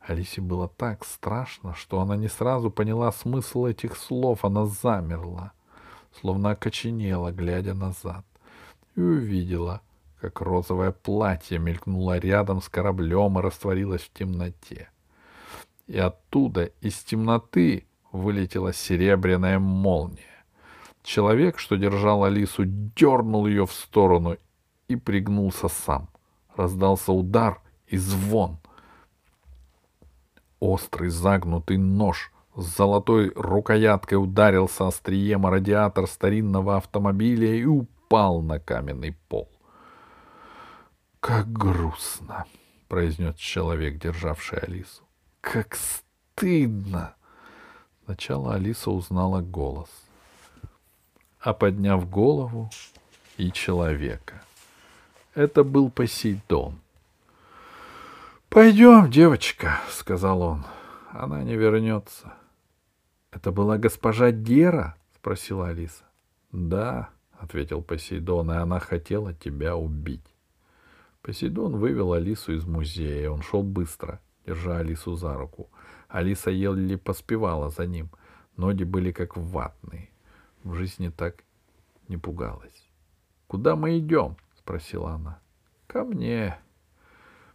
Алисе 0.02 0.42
было 0.42 0.68
так 0.68 1.06
страшно, 1.06 1.74
что 1.76 2.02
она 2.02 2.18
не 2.18 2.28
сразу 2.28 2.70
поняла 2.70 3.12
смысл 3.12 3.66
этих 3.66 3.96
слов. 3.96 4.44
Она 4.44 4.66
замерла, 4.66 5.54
словно 6.20 6.52
окоченела, 6.52 7.32
глядя 7.32 7.74
назад, 7.74 8.26
и 8.96 9.02
увидела, 9.02 9.82
как 10.20 10.42
розовое 10.42 10.92
платье 10.92 11.58
мелькнуло 11.58 12.18
рядом 12.18 12.62
с 12.62 12.68
кораблем 12.68 13.40
и 13.40 13.42
растворилось 13.42 14.02
в 14.02 14.12
темноте. 14.12 14.90
И 15.88 15.98
оттуда, 15.98 16.66
из 16.82 16.96
темноты, 17.00 17.88
вылетела 18.12 18.74
серебряная 18.74 19.60
молния. 19.60 20.33
Человек, 21.04 21.60
что 21.60 21.76
держал 21.76 22.24
Алису, 22.24 22.64
дернул 22.66 23.46
ее 23.46 23.68
в 23.68 23.74
сторону 23.74 24.38
и 24.88 24.96
пригнулся 24.96 25.68
сам. 25.68 26.10
Раздался 26.56 27.12
удар 27.12 27.62
и 27.88 27.98
звон. 27.98 28.58
Острый 30.60 31.10
загнутый 31.10 31.78
нож 31.78 32.32
с 32.56 32.78
золотой 32.78 33.34
рукояткой 33.36 34.16
ударился 34.24 34.88
острием 34.88 35.46
о 35.46 35.50
радиатор 35.50 36.08
старинного 36.08 36.78
автомобиля 36.78 37.54
и 37.54 37.66
упал 37.66 38.42
на 38.42 38.60
каменный 38.60 39.18
пол. 39.28 39.50
«Как 41.20 41.52
грустно!»— 41.52 42.46
произнес 42.88 43.36
человек, 43.36 44.00
державший 44.00 44.60
Алису. 44.60 45.04
«Как 45.42 45.76
стыдно!» 45.76 47.16
Сначала 48.06 48.56
Алиса 48.56 48.92
узнала 48.92 49.42
голос— 49.42 49.90
а 51.44 51.54
подняв 51.54 52.10
голову 52.10 52.70
и 53.38 53.52
человека. 53.52 54.42
Это 55.36 55.64
был 55.66 55.92
Посейдон. 55.92 56.80
«Пойдем, 58.48 59.12
девочка»,— 59.12 59.82
сказал 59.90 60.42
он. 60.42 60.64
«Она 61.12 61.44
не 61.44 61.56
вернется». 61.56 62.34
«Это 63.32 63.52
была 63.52 63.78
госпожа 63.78 64.32
Гера?»— 64.32 64.96
спросила 65.16 65.68
Алиса. 65.68 66.06
«Да»,— 66.52 67.10
ответил 67.40 67.82
Посейдон,— 67.82 68.52
«и 68.54 68.56
она 68.56 68.80
хотела 68.80 69.34
тебя 69.34 69.76
убить». 69.76 70.36
Посейдон 71.24 71.76
вывел 71.78 72.14
Алису 72.14 72.54
из 72.54 72.64
музея. 72.66 73.30
Он 73.30 73.42
шел 73.42 73.64
быстро, 73.64 74.22
держа 74.46 74.78
Алису 74.78 75.16
за 75.16 75.34
руку. 75.34 75.70
Алиса 76.08 76.52
еле 76.52 76.98
поспевала 76.98 77.70
за 77.70 77.86
ним. 77.86 78.10
Ноги 78.56 78.84
были 78.84 79.12
как 79.12 79.36
ватные 79.36 80.13
в 80.64 80.74
жизни 80.76 81.10
так 81.10 81.44
не 82.08 82.18
пугалась. 82.18 82.90
«Куда 83.48 83.76
мы 83.76 84.00
идем?»— 84.00 84.38
спросила 84.58 85.12
она. 85.12 85.40
«Ко 85.88 86.04
мне». 86.04 86.58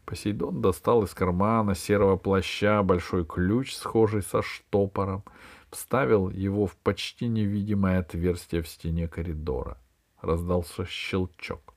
Посейдон 0.05 0.63
достал 0.63 1.03
из 1.03 1.13
кармана 1.13 1.75
серого 1.75 2.17
плаща 2.17 2.83
большой 2.83 3.27
ключ, 3.27 3.75
схожий 3.75 4.23
со 4.23 4.41
штопором, 4.43 5.23
вставил 5.71 6.31
его 6.31 6.67
в 6.67 6.77
почти 6.77 7.29
невидимое 7.29 7.99
отверстие 7.99 8.63
в 8.63 8.69
стене 8.69 9.07
коридора. 9.07 9.77
Раздался 10.23 10.87
щелчок, 10.87 11.75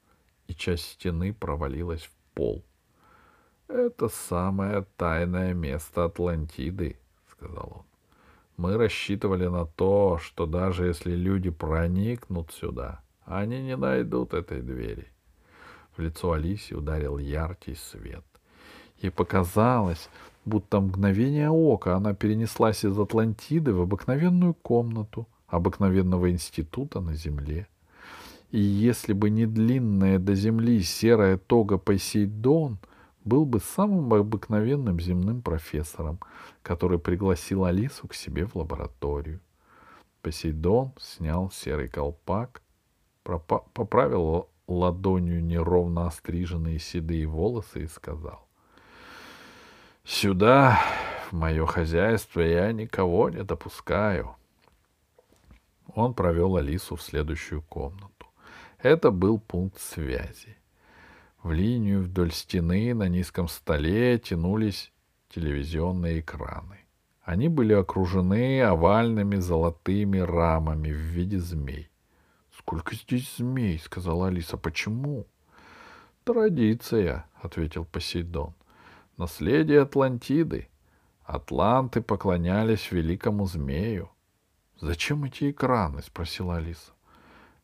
и 0.47 0.53
часть 0.53 0.91
стены 0.91 1.33
провалилась 1.33 2.03
в 2.03 2.11
пол. 2.33 2.63
«Это 3.67 4.07
самое 4.07 4.85
тайное 4.97 5.53
место 5.53 6.05
Атлантиды»,— 6.05 6.97
сказал 7.31 7.73
он. 7.79 7.90
Мы 8.61 8.77
рассчитывали 8.77 9.47
на 9.47 9.65
то, 9.65 10.19
что 10.21 10.45
даже 10.45 10.85
если 10.85 11.15
люди 11.15 11.49
проникнут 11.49 12.51
сюда, 12.51 13.01
они 13.25 13.59
не 13.59 13.75
найдут 13.75 14.35
этой 14.35 14.61
двери. 14.61 15.07
В 15.97 15.99
лицо 15.99 16.33
Алисе 16.33 16.75
ударил 16.75 17.17
яркий 17.17 17.73
свет. 17.73 18.23
Ей 19.01 19.09
показалось, 19.09 20.09
будто 20.45 20.79
мгновение 20.79 21.49
ока 21.49 21.95
она 21.95 22.13
перенеслась 22.13 22.85
из 22.85 22.99
Атлантиды 22.99 23.73
в 23.73 23.81
обыкновенную 23.81 24.53
комнату 24.53 25.27
обыкновенного 25.47 26.29
института 26.29 26.99
на 26.99 27.15
земле. 27.15 27.67
И 28.51 28.59
если 28.59 29.13
бы 29.13 29.31
не 29.31 29.47
длинная 29.47 30.19
до 30.19 30.35
земли 30.35 30.83
серая 30.83 31.37
тога 31.37 31.79
Посейдон— 31.79 32.77
был 33.23 33.45
бы 33.45 33.59
самым 33.59 34.13
обыкновенным 34.13 34.99
земным 34.99 35.41
профессором, 35.41 36.19
который 36.63 36.99
пригласил 36.99 37.65
Алису 37.65 38.07
к 38.07 38.13
себе 38.13 38.45
в 38.45 38.55
лабораторию. 38.55 39.39
Посейдон 40.21 40.93
снял 40.99 41.51
серый 41.51 41.87
колпак, 41.87 42.61
поправил 43.23 44.49
ладонью 44.67 45.43
неровно 45.43 46.07
остриженные 46.07 46.79
седые 46.79 47.25
волосы 47.27 47.83
и 47.83 47.87
сказал. 47.87 48.47
Сюда, 50.03 50.79
в 51.29 51.33
мое 51.33 51.65
хозяйство, 51.65 52.41
я 52.41 52.71
никого 52.71 53.29
не 53.29 53.43
допускаю. 53.43 54.35
Он 55.93 56.13
провел 56.13 56.55
Алису 56.55 56.95
в 56.95 57.01
следующую 57.01 57.61
комнату. 57.61 58.27
Это 58.79 59.11
был 59.11 59.39
пункт 59.39 59.79
связи. 59.79 60.57
В 61.43 61.51
линию 61.51 62.03
вдоль 62.03 62.31
стены 62.31 62.93
на 62.93 63.07
низком 63.07 63.47
столе 63.47 64.19
тянулись 64.19 64.91
телевизионные 65.29 66.19
экраны. 66.19 66.77
Они 67.23 67.47
были 67.47 67.73
окружены 67.73 68.61
овальными 68.61 69.37
золотыми 69.37 70.19
рамами 70.19 70.91
в 70.91 70.97
виде 70.97 71.39
змей. 71.39 71.89
«Сколько 72.55 72.95
здесь 72.95 73.37
змей?»— 73.37 73.79
сказала 73.83 74.27
Алиса. 74.27 74.57
«Почему?» 74.57 75.25
«Традиция»,— 76.25 77.25
ответил 77.41 77.85
Посейдон. 77.85 78.53
«Наследие 79.17 79.81
Атлантиды. 79.81 80.69
Атланты 81.23 82.01
поклонялись 82.01 82.91
великому 82.91 83.47
змею». 83.47 84.11
«Зачем 84.79 85.23
эти 85.23 85.49
экраны?»— 85.49 86.01
спросила 86.03 86.57
Алиса. 86.57 86.91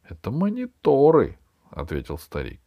«Это 0.03 0.31
мониторы»,— 0.31 1.37
ответил 1.69 2.17
старик. 2.17 2.66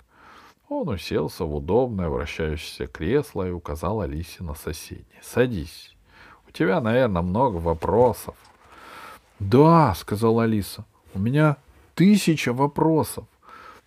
Он 0.71 0.89
уселся 0.89 1.45
в 1.45 1.57
удобное 1.57 2.09
вращающееся 2.09 2.87
кресло 2.87 3.47
и 3.47 3.51
указал 3.51 4.03
Алисе 4.03 4.45
на 4.45 4.55
соседнее. 4.55 5.21
«Садись. 5.21 5.97
У 6.47 6.53
тебя, 6.53 6.81
наверное, 6.81 7.23
много 7.23 7.57
вопросов». 7.57 8.37
«Да»,— 9.41 9.93
сказала 9.97 10.45
Алиса,— 10.45 10.85
«у 11.14 11.18
меня 11.18 11.57
тысяча 11.97 12.53
вопросов. 12.53 13.27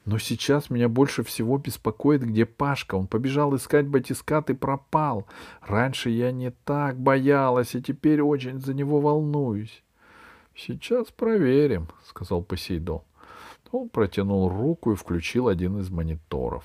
Но 0.04 0.18
сейчас 0.18 0.70
меня 0.70 0.90
больше 0.90 1.24
всего 1.24 1.58
беспокоит, 1.58 2.22
где 2.22 2.46
Пашка. 2.46 2.96
Он 2.96 3.08
побежал 3.08 3.56
искать 3.56 3.88
батискат 3.88 4.50
и 4.50 4.54
пропал. 4.54 5.26
Раньше 5.62 6.10
я 6.10 6.34
не 6.34 6.52
так 6.52 7.00
боялась, 7.00 7.76
а 7.76 7.82
теперь 7.82 8.22
очень 8.22 8.60
за 8.60 8.74
него 8.74 9.00
волнуюсь.— 9.00 9.84
Сейчас 10.56 11.08
проверим,— 11.08 11.88
сказал 12.06 12.44
Посейдон. 12.44 13.04
Он 13.74 13.90
протянул 13.90 14.50
руку 14.50 14.92
и 14.92 14.96
включил 14.96 15.48
один 15.48 15.80
из 15.80 15.90
мониторов. 15.90 16.64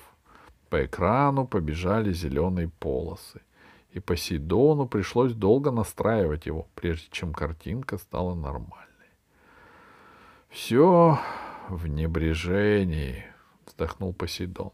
По 0.68 0.84
экрану 0.84 1.46
побежали 1.46 2.12
зеленые 2.12 2.68
полосы, 2.68 3.40
и 3.92 3.98
Посейдону 3.98 4.86
пришлось 4.86 5.32
долго 5.32 5.70
настраивать 5.70 6.44
его, 6.44 6.68
прежде 6.74 7.08
чем 7.10 7.32
картинка 7.32 7.96
стала 7.96 8.34
нормальной. 8.34 8.84
«Все 10.50 11.18
в 11.70 11.86
небрежении»,— 11.86 13.24
вздохнул 13.66 14.12
Посейдон. 14.12 14.72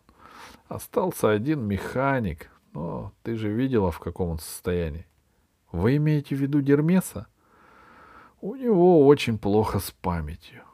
«Остался 0.66 1.30
один 1.30 1.61
механик, 1.61 2.51
но 2.72 3.12
ты 3.22 3.37
же 3.37 3.49
видела, 3.49 3.93
в 3.93 4.01
каком 4.01 4.30
он 4.30 4.39
состоянии. 4.41 5.07
Вы 5.70 5.99
имеете 5.99 6.35
в 6.35 6.41
виду 6.41 6.61
Дермеса? 6.61 7.28
У 8.41 8.57
него 8.57 9.07
очень 9.07 9.39
плохо 9.39 9.78
с 9.78 9.93
памятью. 9.93 10.64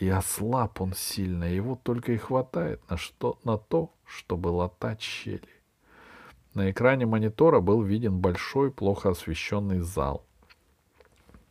И 0.00 0.08
ослаб 0.08 0.80
он 0.80 0.92
сильно, 0.94 1.44
его 1.44 1.74
только 1.74 2.12
и 2.12 2.16
хватает 2.16 2.80
на, 2.88 2.96
что, 2.96 3.38
на 3.42 3.58
то, 3.58 3.92
чтобы 4.04 4.48
латать 4.48 5.02
щели. 5.02 5.48
На 6.54 6.70
экране 6.70 7.06
монитора 7.06 7.60
был 7.60 7.82
виден 7.82 8.18
большой, 8.20 8.70
плохо 8.70 9.10
освещенный 9.10 9.80
зал. 9.80 10.24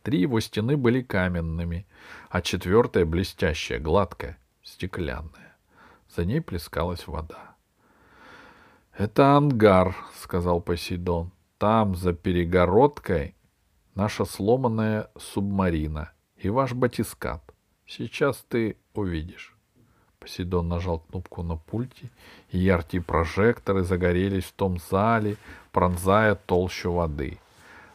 Три 0.02 0.20
его 0.20 0.40
стены 0.40 0.78
были 0.78 1.02
каменными, 1.02 1.86
а 2.30 2.40
четвертая 2.40 3.04
блестящая, 3.04 3.78
гладкая, 3.80 4.38
стеклянная. 4.62 5.56
За 6.16 6.24
ней 6.24 6.40
плескалась 6.40 7.06
вода.— 7.06 7.56
Это 8.98 9.36
ангар,— 9.36 9.94
сказал 10.14 10.62
Посейдон.— 10.62 11.32
Там, 11.58 11.94
за 11.94 12.14
перегородкой, 12.14 13.36
наша 13.94 14.24
сломанная 14.24 15.10
субмарина 15.18 16.12
и 16.36 16.48
ваш 16.48 16.72
батискат. 16.72 17.47
Сейчас 17.88 18.44
ты 18.48 18.76
увидишь. 18.92 19.56
Посейдон 20.20 20.68
нажал 20.68 20.98
кнопку 20.98 21.42
на 21.42 21.56
пульте, 21.56 22.10
и 22.50 22.58
яркие 22.58 23.02
прожекторы 23.02 23.82
загорелись 23.82 24.44
в 24.44 24.52
том 24.52 24.78
зале, 24.90 25.36
пронзая 25.72 26.34
толщу 26.34 26.92
воды. 26.92 27.38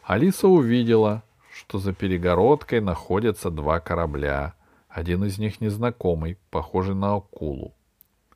Алиса 0.02 0.48
увидела, 0.48 1.22
что 1.52 1.78
за 1.78 1.92
перегородкой 1.92 2.80
находятся 2.80 3.50
два 3.50 3.78
корабля. 3.78 4.54
Один 4.88 5.24
из 5.24 5.38
них 5.38 5.60
незнакомый, 5.60 6.38
похожий 6.50 6.96
на 6.96 7.14
акулу. 7.14 7.72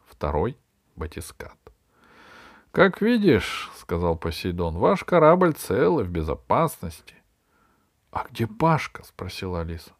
Второй— 0.06 0.56
батискат.— 0.96 1.56
Как 2.70 3.00
видишь,— 3.00 3.70
сказал 3.76 4.16
Посейдон,— 4.16 4.76
ваш 4.78 5.02
корабль 5.02 5.54
цел 5.54 5.98
и 5.98 6.04
в 6.04 6.08
безопасности.— 6.08 7.16
А 8.12 8.26
где 8.30 8.46
Пашка?— 8.46 9.02
спросила 9.04 9.62
Алиса.— 9.62 9.90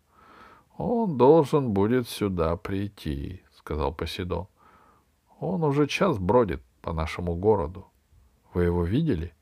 Он 0.79 1.19
должен 1.19 1.73
будет 1.73 2.09
сюда 2.09 2.57
прийти,— 2.57 3.43
сказал 3.53 3.93
Посейдон.— 3.93 4.47
Он 5.41 5.65
уже 5.65 5.89
час 5.89 6.19
бродит 6.19 6.63
по 6.83 6.93
нашему 6.93 7.35
городу. 7.35 7.89
Вы 8.55 8.65
его 8.65 8.85
видели? 8.85 9.35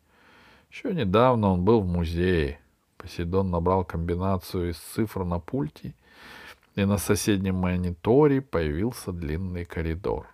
Еще 0.70 0.95
недавно 0.95 1.49
он 1.53 1.62
был 1.62 1.82
в 1.82 1.87
музее. 1.87 2.59
Посейдон 2.97 3.51
набрал 3.51 3.84
комбинацию 3.84 4.70
из 4.70 4.78
цифр 4.78 5.24
на 5.24 5.39
пульте, 5.39 5.95
и 6.74 6.84
на 6.87 6.97
соседнем 6.97 7.57
мониторе 7.57 8.41
появился 8.41 9.12
длинный 9.12 9.66
коридор. 9.66 10.26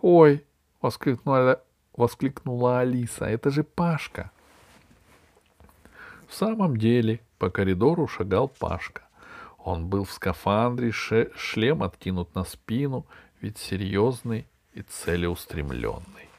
«Ой!»— 0.00 0.42
воскликнула, 0.80 1.62
воскликнула 1.94 2.80
Алиса. 2.80 3.26
«Это 3.26 3.50
же 3.50 3.62
Пашка!» 3.62 4.30
В 6.26 6.34
самом 6.34 6.78
деле 6.78 7.20
по 7.38 7.50
коридору 7.50 8.08
шагал 8.08 8.48
Пашка. 8.48 9.05
Он 9.66 9.88
был 9.88 10.04
в 10.04 10.12
скафандре, 10.12 10.92
шлем 10.92 11.82
откинут 11.82 12.32
на 12.36 12.44
спину, 12.44 13.04
вид 13.40 13.58
серьезный 13.58 14.46
и 14.74 14.82
целеустремленный. 14.82 16.30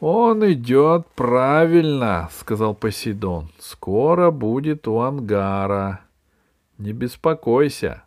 «Он 0.00 0.50
идет 0.50 1.06
правильно»,— 1.08 2.30
сказал 2.32 2.74
Посейдон. 2.74 3.50
«Скоро 3.58 4.30
будет 4.30 4.88
у 4.88 5.00
ангара. 5.00 6.00
Не 6.78 6.94
беспокойся». 6.94 8.02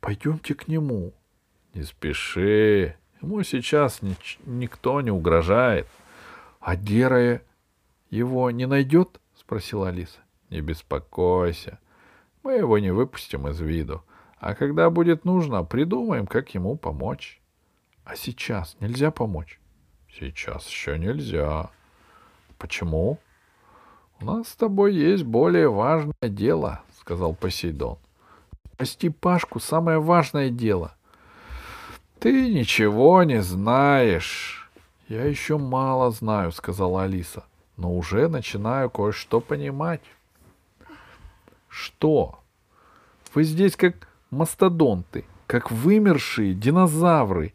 «Пойдемте 0.00 0.54
к 0.54 0.66
нему». 0.66 1.12
«Не 1.74 1.82
спеши. 1.82 2.96
Ему 3.20 3.42
сейчас 3.42 4.00
ни- 4.00 4.16
никто 4.46 5.02
не 5.02 5.10
угрожает». 5.10 5.86
«А 6.58 6.74
Герая 6.74 7.42
его 8.08 8.50
не 8.50 8.64
найдет?»— 8.64 9.20
спросила 9.34 9.88
Алиса. 9.88 10.20
«Не 10.48 10.62
беспокойся. 10.62 11.80
Мы 12.44 12.56
его 12.56 12.78
не 12.78 12.90
выпустим 12.92 13.48
из 13.48 13.58
виду. 13.58 14.04
А 14.38 14.54
когда 14.54 14.90
будет 14.90 15.24
нужно, 15.24 15.64
придумаем, 15.64 16.26
как 16.26 16.54
ему 16.54 16.76
помочь. 16.76 17.40
А 18.04 18.16
сейчас 18.16 18.76
нельзя 18.80 19.10
помочь? 19.10 19.58
Сейчас 20.12 20.68
еще 20.68 20.98
нельзя. 20.98 21.70
Почему? 22.58 23.18
У 24.20 24.26
нас 24.26 24.48
с 24.48 24.56
тобой 24.56 24.94
есть 24.94 25.24
более 25.24 25.70
важное 25.70 26.14
дело, 26.28 26.82
сказал 27.00 27.34
Посейдон. 27.34 27.96
Спасти 28.74 29.08
Пашку— 29.08 29.58
самое 29.60 29.98
важное 29.98 30.50
дело. 30.50 30.94
Ты 32.18 32.52
ничего 32.52 33.22
не 33.22 33.40
знаешь. 33.40 34.70
Я 35.08 35.24
еще 35.24 35.56
мало 35.56 36.10
знаю, 36.10 36.52
сказала 36.52 37.04
Алиса, 37.04 37.44
но 37.78 37.94
уже 37.94 38.28
начинаю 38.28 38.90
кое-что 38.90 39.40
понимать. 39.40 40.02
Что? 41.74 42.38
Вы 43.34 43.42
здесь 43.42 43.74
как 43.74 44.06
мастодонты, 44.30 45.24
как 45.48 45.72
вымершие 45.72 46.54
динозавры. 46.54 47.52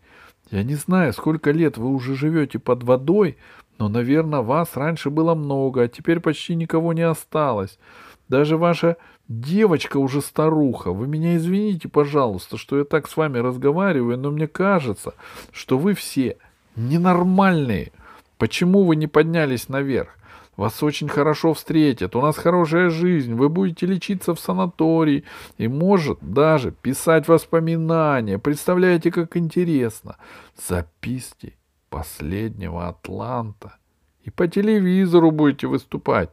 Я 0.52 0.64
не 0.64 0.76
знаю, 0.76 1.14
сколько 1.14 1.52
лет 1.52 1.78
вы 1.78 1.88
уже 1.88 2.16
живете 2.16 2.60
под 2.60 2.84
водой, 2.84 3.38
но, 3.78 3.88
наверное, 3.88 4.42
вас 4.42 4.76
раньше 4.76 5.10
было 5.10 5.36
много, 5.36 5.84
а 5.84 5.88
теперь 5.88 6.20
почти 6.20 6.56
никого 6.56 6.92
не 6.92 7.04
осталось. 7.04 7.80
Даже 8.28 8.58
ваша 8.58 8.98
девочка 9.30 9.96
уже 9.96 10.20
старуха. 10.20 10.92
Вы 10.92 11.08
меня 11.08 11.38
извините, 11.38 11.88
пожалуйста, 11.88 12.58
что 12.58 12.78
я 12.78 12.84
так 12.84 13.08
с 13.08 13.16
вами 13.16 13.38
разговариваю, 13.38 14.18
но 14.18 14.32
мне 14.32 14.50
кажется, 14.50 15.14
что 15.54 15.78
вы 15.78 15.94
все 15.94 16.38
ненормальные. 16.76 17.94
Почему 18.38 18.84
вы 18.84 18.98
не 18.98 19.08
поднялись 19.08 19.70
наверх? 19.70 20.19
Вас 20.60 20.84
очень 20.84 21.08
хорошо 21.08 21.54
встретят, 21.54 22.18
у 22.18 22.22
нас 22.22 22.38
хорошая 22.38 22.90
жизнь, 22.90 23.34
вы 23.34 23.48
будете 23.48 23.86
лечиться 23.86 24.36
в 24.36 24.42
санатории 24.42 25.24
и, 25.58 25.70
может, 25.70 26.18
даже 26.20 26.72
писать 26.72 27.30
воспоминания. 27.30 28.38
Представляете, 28.38 29.10
как 29.10 29.38
интересно. 29.38 30.18
Записки 30.58 31.56
последнего 31.90 32.90
Атланта. 32.90 33.78
И 34.26 34.32
по 34.32 34.50
телевизору 34.50 35.32
будете 35.32 35.68
выступать. 35.68 36.30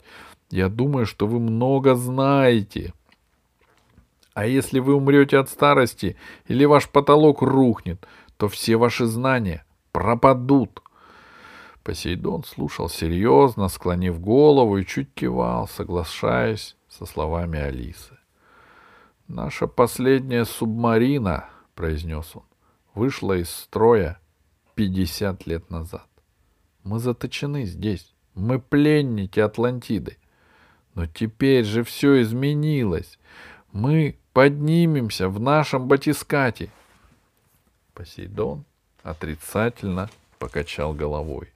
Я 0.50 0.68
думаю, 0.68 1.06
что 1.06 1.28
вы 1.28 1.38
много 1.38 1.94
знаете. 1.94 2.94
А 4.34 4.44
если 4.44 4.80
вы 4.80 4.94
умрете 4.94 5.38
от 5.38 5.48
старости 5.50 6.16
или 6.48 6.64
ваш 6.64 6.88
потолок 6.88 7.42
рухнет, 7.42 8.04
то 8.38 8.48
все 8.48 8.74
ваши 8.74 9.06
знания 9.06 9.64
пропадут. 9.92 10.82
Посейдон 11.86 12.42
слушал 12.42 12.88
серьезно, 12.88 13.68
склонив 13.68 14.20
голову 14.20 14.78
и 14.78 14.84
чуть 14.84 15.14
кивал, 15.14 15.68
соглашаясь 15.68 16.74
со 16.88 17.06
словами 17.06 17.60
Алисы. 17.60 18.18
«Наша 19.28 19.68
последняя 19.68 20.44
субмарина»,— 20.44 21.48
произнес 21.76 22.34
он,— 22.34 22.42
«вышла 22.96 23.34
из 23.34 23.50
строя 23.50 24.18
пятьдесят 24.74 25.46
лет 25.46 25.70
назад. 25.70 26.08
Мы 26.82 26.98
заточены 26.98 27.64
здесь, 27.66 28.12
мы 28.34 28.58
пленники 28.58 29.38
Атлантиды. 29.38 30.18
Но 30.94 31.06
теперь 31.06 31.64
же 31.64 31.84
все 31.84 32.20
изменилось. 32.20 33.16
Мы 33.70 34.18
поднимемся 34.32 35.28
в 35.28 35.38
нашем 35.38 35.86
батискате». 35.86 36.68
Посейдон 37.94 38.64
отрицательно 39.04 40.10
покачал 40.40 40.92
головой. 40.92 41.52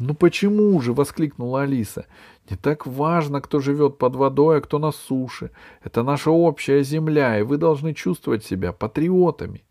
«Ну 0.00 0.14
почему 0.14 0.80
же?»— 0.80 0.92
воскликнула 0.94 1.62
Алиса. 1.62 2.06
«Не 2.48 2.56
так 2.56 2.86
важно, 2.86 3.42
кто 3.42 3.60
живет 3.60 3.98
под 3.98 4.16
водой, 4.16 4.58
а 4.58 4.60
кто 4.62 4.78
на 4.78 4.92
суше. 4.92 5.50
Это 5.84 6.02
наша 6.02 6.30
общая 6.30 6.82
земля, 6.82 7.38
и 7.38 7.42
вы 7.42 7.58
должны 7.58 7.92
чувствовать 7.92 8.42
себя 8.42 8.72
патриотами». 8.72 9.62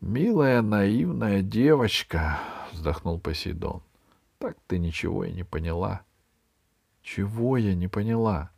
«Милая 0.00 0.62
наивная 0.62 1.42
девочка»,— 1.42 2.40
вздохнул 2.72 3.20
Посейдон. 3.20 3.82
«Так 4.38 4.56
ты 4.66 4.78
ничего 4.78 5.24
и 5.24 5.32
не 5.32 5.44
поняла». 5.44 6.00
«Чего 7.02 7.58
я 7.58 7.74
не 7.74 7.88
поняла? 7.88 8.50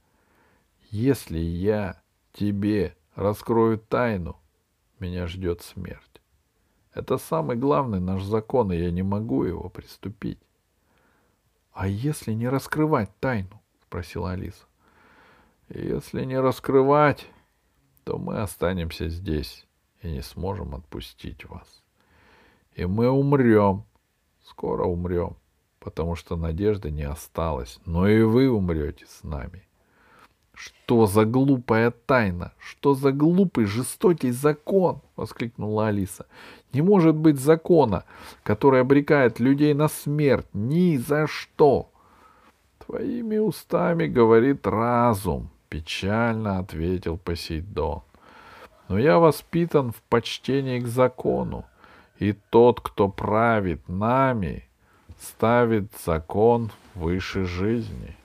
Если 0.91 1.39
я 1.39 2.01
тебе 2.33 2.95
раскрою 3.17 3.79
тайну, 3.79 4.37
меня 5.01 5.27
ждет 5.27 5.63
смерть. 5.63 6.14
Это 6.95 7.19
самый 7.19 7.57
главный 7.57 7.99
наш 7.99 8.23
закон, 8.23 8.73
и 8.73 8.79
я 8.79 8.91
не 8.93 9.03
могу 9.03 9.43
его 9.43 9.69
приступить.— 9.69 10.39
А 11.73 11.89
если 11.89 12.33
не 12.33 12.49
раскрывать 12.49 13.11
тайну?— 13.19 13.61
спросила 13.83 14.31
Алиса.— 14.31 14.65
Если 15.69 16.25
не 16.25 16.39
раскрывать, 16.39 17.27
то 18.05 18.17
мы 18.17 18.41
останемся 18.41 19.09
здесь 19.09 19.67
и 20.03 20.13
не 20.13 20.23
сможем 20.23 20.77
отпустить 20.77 21.45
вас. 21.47 21.83
И 22.75 22.87
мы 22.87 23.11
умрем, 23.11 23.85
скоро 24.45 24.85
умрем, 24.85 25.37
потому 25.81 26.15
что 26.15 26.37
надежды 26.37 26.93
не 26.93 27.03
осталось, 27.03 27.81
но 27.85 28.07
и 28.07 28.23
вы 28.23 28.49
умрете 28.49 29.07
с 29.09 29.25
нами. 29.25 29.67
Что 30.55 31.07
за 31.07 31.25
глупая 31.25 31.91
тайна? 31.91 32.53
Что 32.59 32.95
за 32.95 33.13
глупый 33.13 33.67
жестокий 33.67 34.31
закон? 34.31 35.01
воскликнула 35.17 35.89
Алиса. 35.89 36.27
Не 36.73 36.83
может 36.83 37.17
быть 37.17 37.39
закона, 37.41 38.05
который 38.43 38.81
обрекает 38.81 39.41
людей 39.41 39.75
на 39.75 39.89
смерть 39.89 40.47
ни 40.53 40.97
за 40.97 41.27
что. 41.27 41.91
Твоими 42.79 43.39
устами 43.39 44.07
говорит 44.07 44.67
разум, 44.67 45.51
печально 45.69 46.59
ответил 46.59 47.17
Посейдон. 47.19 48.03
Но 48.89 48.99
я 48.99 49.19
воспитан 49.19 49.93
в 49.93 50.03
почтении 50.03 50.79
к 50.79 50.87
закону, 50.87 51.65
и 52.19 52.33
тот, 52.33 52.81
кто 52.81 53.09
правит 53.09 53.89
нами, 53.89 54.69
ставит 55.19 55.93
закон 56.05 56.71
выше 56.95 57.45
жизни. 57.45 58.17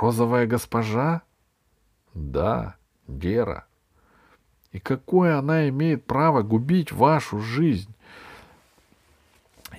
Розовая 0.00 0.46
госпожа? 0.46 1.22
Да, 2.14 2.76
Гера. 3.08 3.66
И 4.72 4.78
какое 4.78 5.38
она 5.38 5.68
имеет 5.68 6.04
право 6.04 6.42
губить 6.42 6.92
вашу 6.92 7.38
жизнь? 7.38 7.94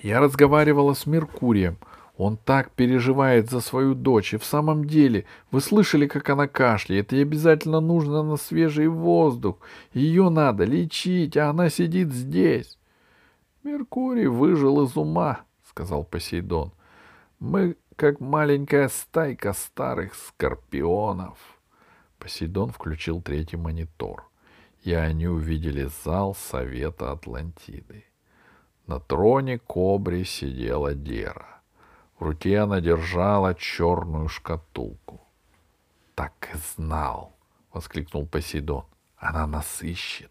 Я 0.02 0.20
разговаривала 0.20 0.94
с 0.94 1.06
Меркурием. 1.06 1.78
Он 2.16 2.36
так 2.36 2.72
переживает 2.72 3.48
за 3.48 3.60
свою 3.60 3.94
дочь. 3.94 4.34
И 4.34 4.38
в 4.38 4.44
самом 4.44 4.84
деле, 4.86 5.24
вы 5.52 5.60
слышали, 5.60 6.08
как 6.08 6.28
она 6.30 6.48
кашляет. 6.48 7.12
Ей 7.12 7.22
обязательно 7.22 7.80
нужно 7.80 8.24
на 8.24 8.36
свежий 8.36 8.88
воздух. 8.88 9.58
Ее 9.92 10.28
надо 10.28 10.64
лечить, 10.64 11.36
а 11.36 11.50
она 11.50 11.70
сидит 11.70 12.12
здесь. 12.12 12.76
Меркурий 13.62 14.26
выжил 14.26 14.84
из 14.84 14.96
ума, 14.96 15.42
сказал 15.68 16.02
Посейдон. 16.02 16.72
Мы 17.38 17.76
как 17.98 18.20
маленькая 18.20 18.88
стайка 18.88 19.52
старых 19.52 20.14
скорпионов. 20.14 21.36
Посейдон 22.18 22.70
включил 22.70 23.20
третий 23.20 23.56
монитор 23.56 24.28
и 24.82 24.94
они 24.94 25.26
увидели 25.26 25.90
зал 26.04 26.34
Совета 26.34 27.10
Атлантиды. 27.10 28.04
На 28.86 29.00
троне 29.00 29.58
кобри 29.58 30.24
сидела 30.24 30.94
Дера. 30.94 31.60
В 32.18 32.22
руке 32.22 32.60
она 32.60 32.80
держала 32.80 33.54
черную 33.54 34.28
шкатулку. 34.28 35.20
«Так 36.14 36.50
и 36.54 36.58
знал!»— 36.76 37.36
воскликнул 37.72 38.26
Посейдон. 38.26 38.84
«Она 39.16 39.46
нас 39.46 39.82
ищет!» 39.82 40.30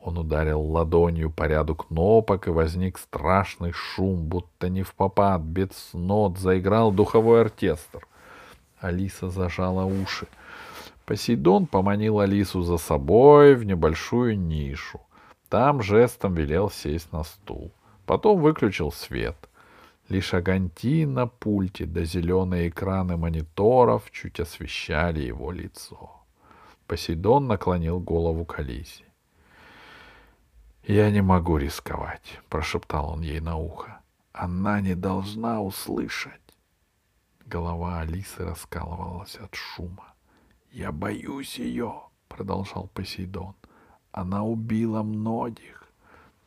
Он 0.00 0.18
ударил 0.18 0.60
ладонью 0.60 1.30
по 1.30 1.44
ряду 1.44 1.74
кнопок, 1.74 2.46
и 2.46 2.50
возник 2.50 2.98
страшный 2.98 3.72
шум, 3.72 4.26
будто 4.26 4.68
не 4.68 4.82
в 4.82 4.94
попад, 4.94 5.40
без 5.42 5.90
нот 5.92 6.38
заиграл 6.38 6.92
духовой 6.92 7.40
оркестр. 7.40 8.06
Алиса 8.80 9.28
зажала 9.28 9.84
уши. 9.84 10.28
Посейдон 11.04 11.66
поманил 11.66 12.20
Алису 12.20 12.62
за 12.62 12.76
собой 12.76 13.54
в 13.54 13.64
небольшую 13.64 14.38
нишу. 14.38 15.00
Там 15.48 15.82
жестом 15.82 16.34
велел 16.34 16.70
сесть 16.70 17.12
на 17.12 17.24
стул. 17.24 17.72
Потом 18.06 18.40
выключил 18.40 18.92
свет. 18.92 19.36
Лишь 20.08 20.32
огоньки 20.32 21.04
на 21.06 21.26
пульте 21.26 21.86
да 21.86 22.04
зеленые 22.04 22.68
экраны 22.68 23.16
мониторов 23.16 24.10
чуть 24.10 24.40
освещали 24.40 25.20
его 25.20 25.50
лицо. 25.50 26.10
Посейдон 26.86 27.46
наклонил 27.46 28.00
голову 28.00 28.44
к 28.44 28.58
Алисе. 28.58 29.07
«Я 30.88 31.10
не 31.10 31.20
могу 31.20 31.58
рисковать»,— 31.58 32.40
прошептал 32.48 33.10
он 33.10 33.20
ей 33.20 33.40
на 33.40 33.58
ухо. 33.58 34.00
«Она 34.32 34.80
не 34.80 34.94
должна 34.94 35.60
услышать». 35.60 36.40
Голова 37.44 38.00
Алисы 38.00 38.42
раскалывалась 38.42 39.36
от 39.36 39.54
шума. 39.54 40.14
«Я 40.72 40.90
боюсь 40.90 41.58
ее»,— 41.58 41.92
продолжал 42.28 42.88
Посейдон. 42.94 43.54
«Она 44.12 44.44
убила 44.44 45.02
многих, 45.02 45.84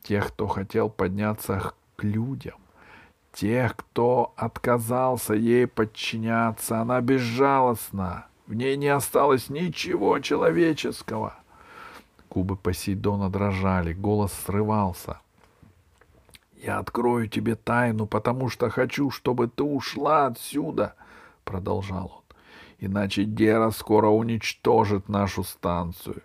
тех, 0.01 0.29
кто 0.29 0.47
хотел 0.47 0.89
подняться 0.89 1.73
к 1.95 2.03
людям, 2.03 2.57
тех, 3.33 3.75
кто 3.75 4.33
отказался 4.37 5.35
ей 5.35 5.67
подчиняться. 5.67 6.81
Она 6.81 6.99
безжалостна, 7.01 8.25
в 8.47 8.55
ней 8.55 8.75
не 8.75 8.87
осталось 8.87 9.49
ничего 9.49 10.17
человеческого». 10.17 11.40
Губы 12.31 12.55
Посейдона 12.55 13.29
дрожали, 13.29 13.93
голос 13.93 14.33
срывался. 14.33 15.19
«Я 16.55 16.79
открою 16.79 17.27
тебе 17.27 17.55
тайну, 17.55 18.07
потому 18.07 18.49
что 18.49 18.69
хочу, 18.69 19.11
чтобы 19.11 19.47
ты 19.47 19.63
ушла 19.63 20.27
отсюда»,— 20.27 20.95
продолжал 21.43 22.05
он 22.15 22.21
иначе 22.81 23.23
Гера 23.23 23.69
скоро 23.69 24.07
уничтожит 24.07 25.07
нашу 25.07 25.43
станцию. 25.43 26.23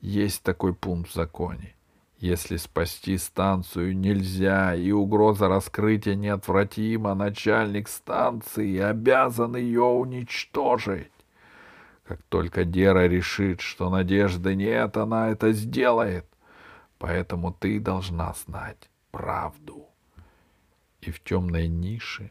Есть 0.00 0.42
такой 0.44 0.74
пункт 0.74 1.10
в 1.10 1.14
законе. 1.14 1.74
Если 2.18 2.56
спасти 2.56 3.16
станцию 3.16 3.96
нельзя, 3.96 4.74
и 4.74 4.90
угроза 4.90 5.48
раскрытия 5.48 6.14
неотвратима, 6.14 7.14
начальник 7.14 7.88
станции 7.88 8.78
обязан 8.78 9.56
ее 9.56 9.82
уничтожить. 9.82 11.10
Как 12.08 12.22
только 12.30 12.64
Дера 12.64 13.06
решит, 13.06 13.60
что 13.60 13.90
надежды 13.90 14.54
нет, 14.54 14.96
она 14.96 15.28
это 15.28 15.52
сделает. 15.52 16.24
Поэтому 16.98 17.52
ты 17.52 17.78
должна 17.78 18.32
знать 18.46 18.88
правду. 19.10 19.86
И 21.02 21.10
в 21.10 21.22
темной 21.22 21.68
нише, 21.68 22.30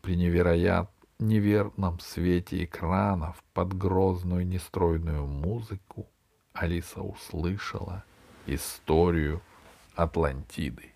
при 0.00 0.16
невероятном 0.16 0.88
неверном 1.18 2.00
свете 2.00 2.64
экранов 2.64 3.44
под 3.52 3.76
грозную 3.76 4.46
нестройную 4.46 5.26
музыку 5.26 6.08
Алиса 6.54 7.02
услышала 7.02 8.04
историю 8.46 9.42
Атлантиды. 9.94 10.94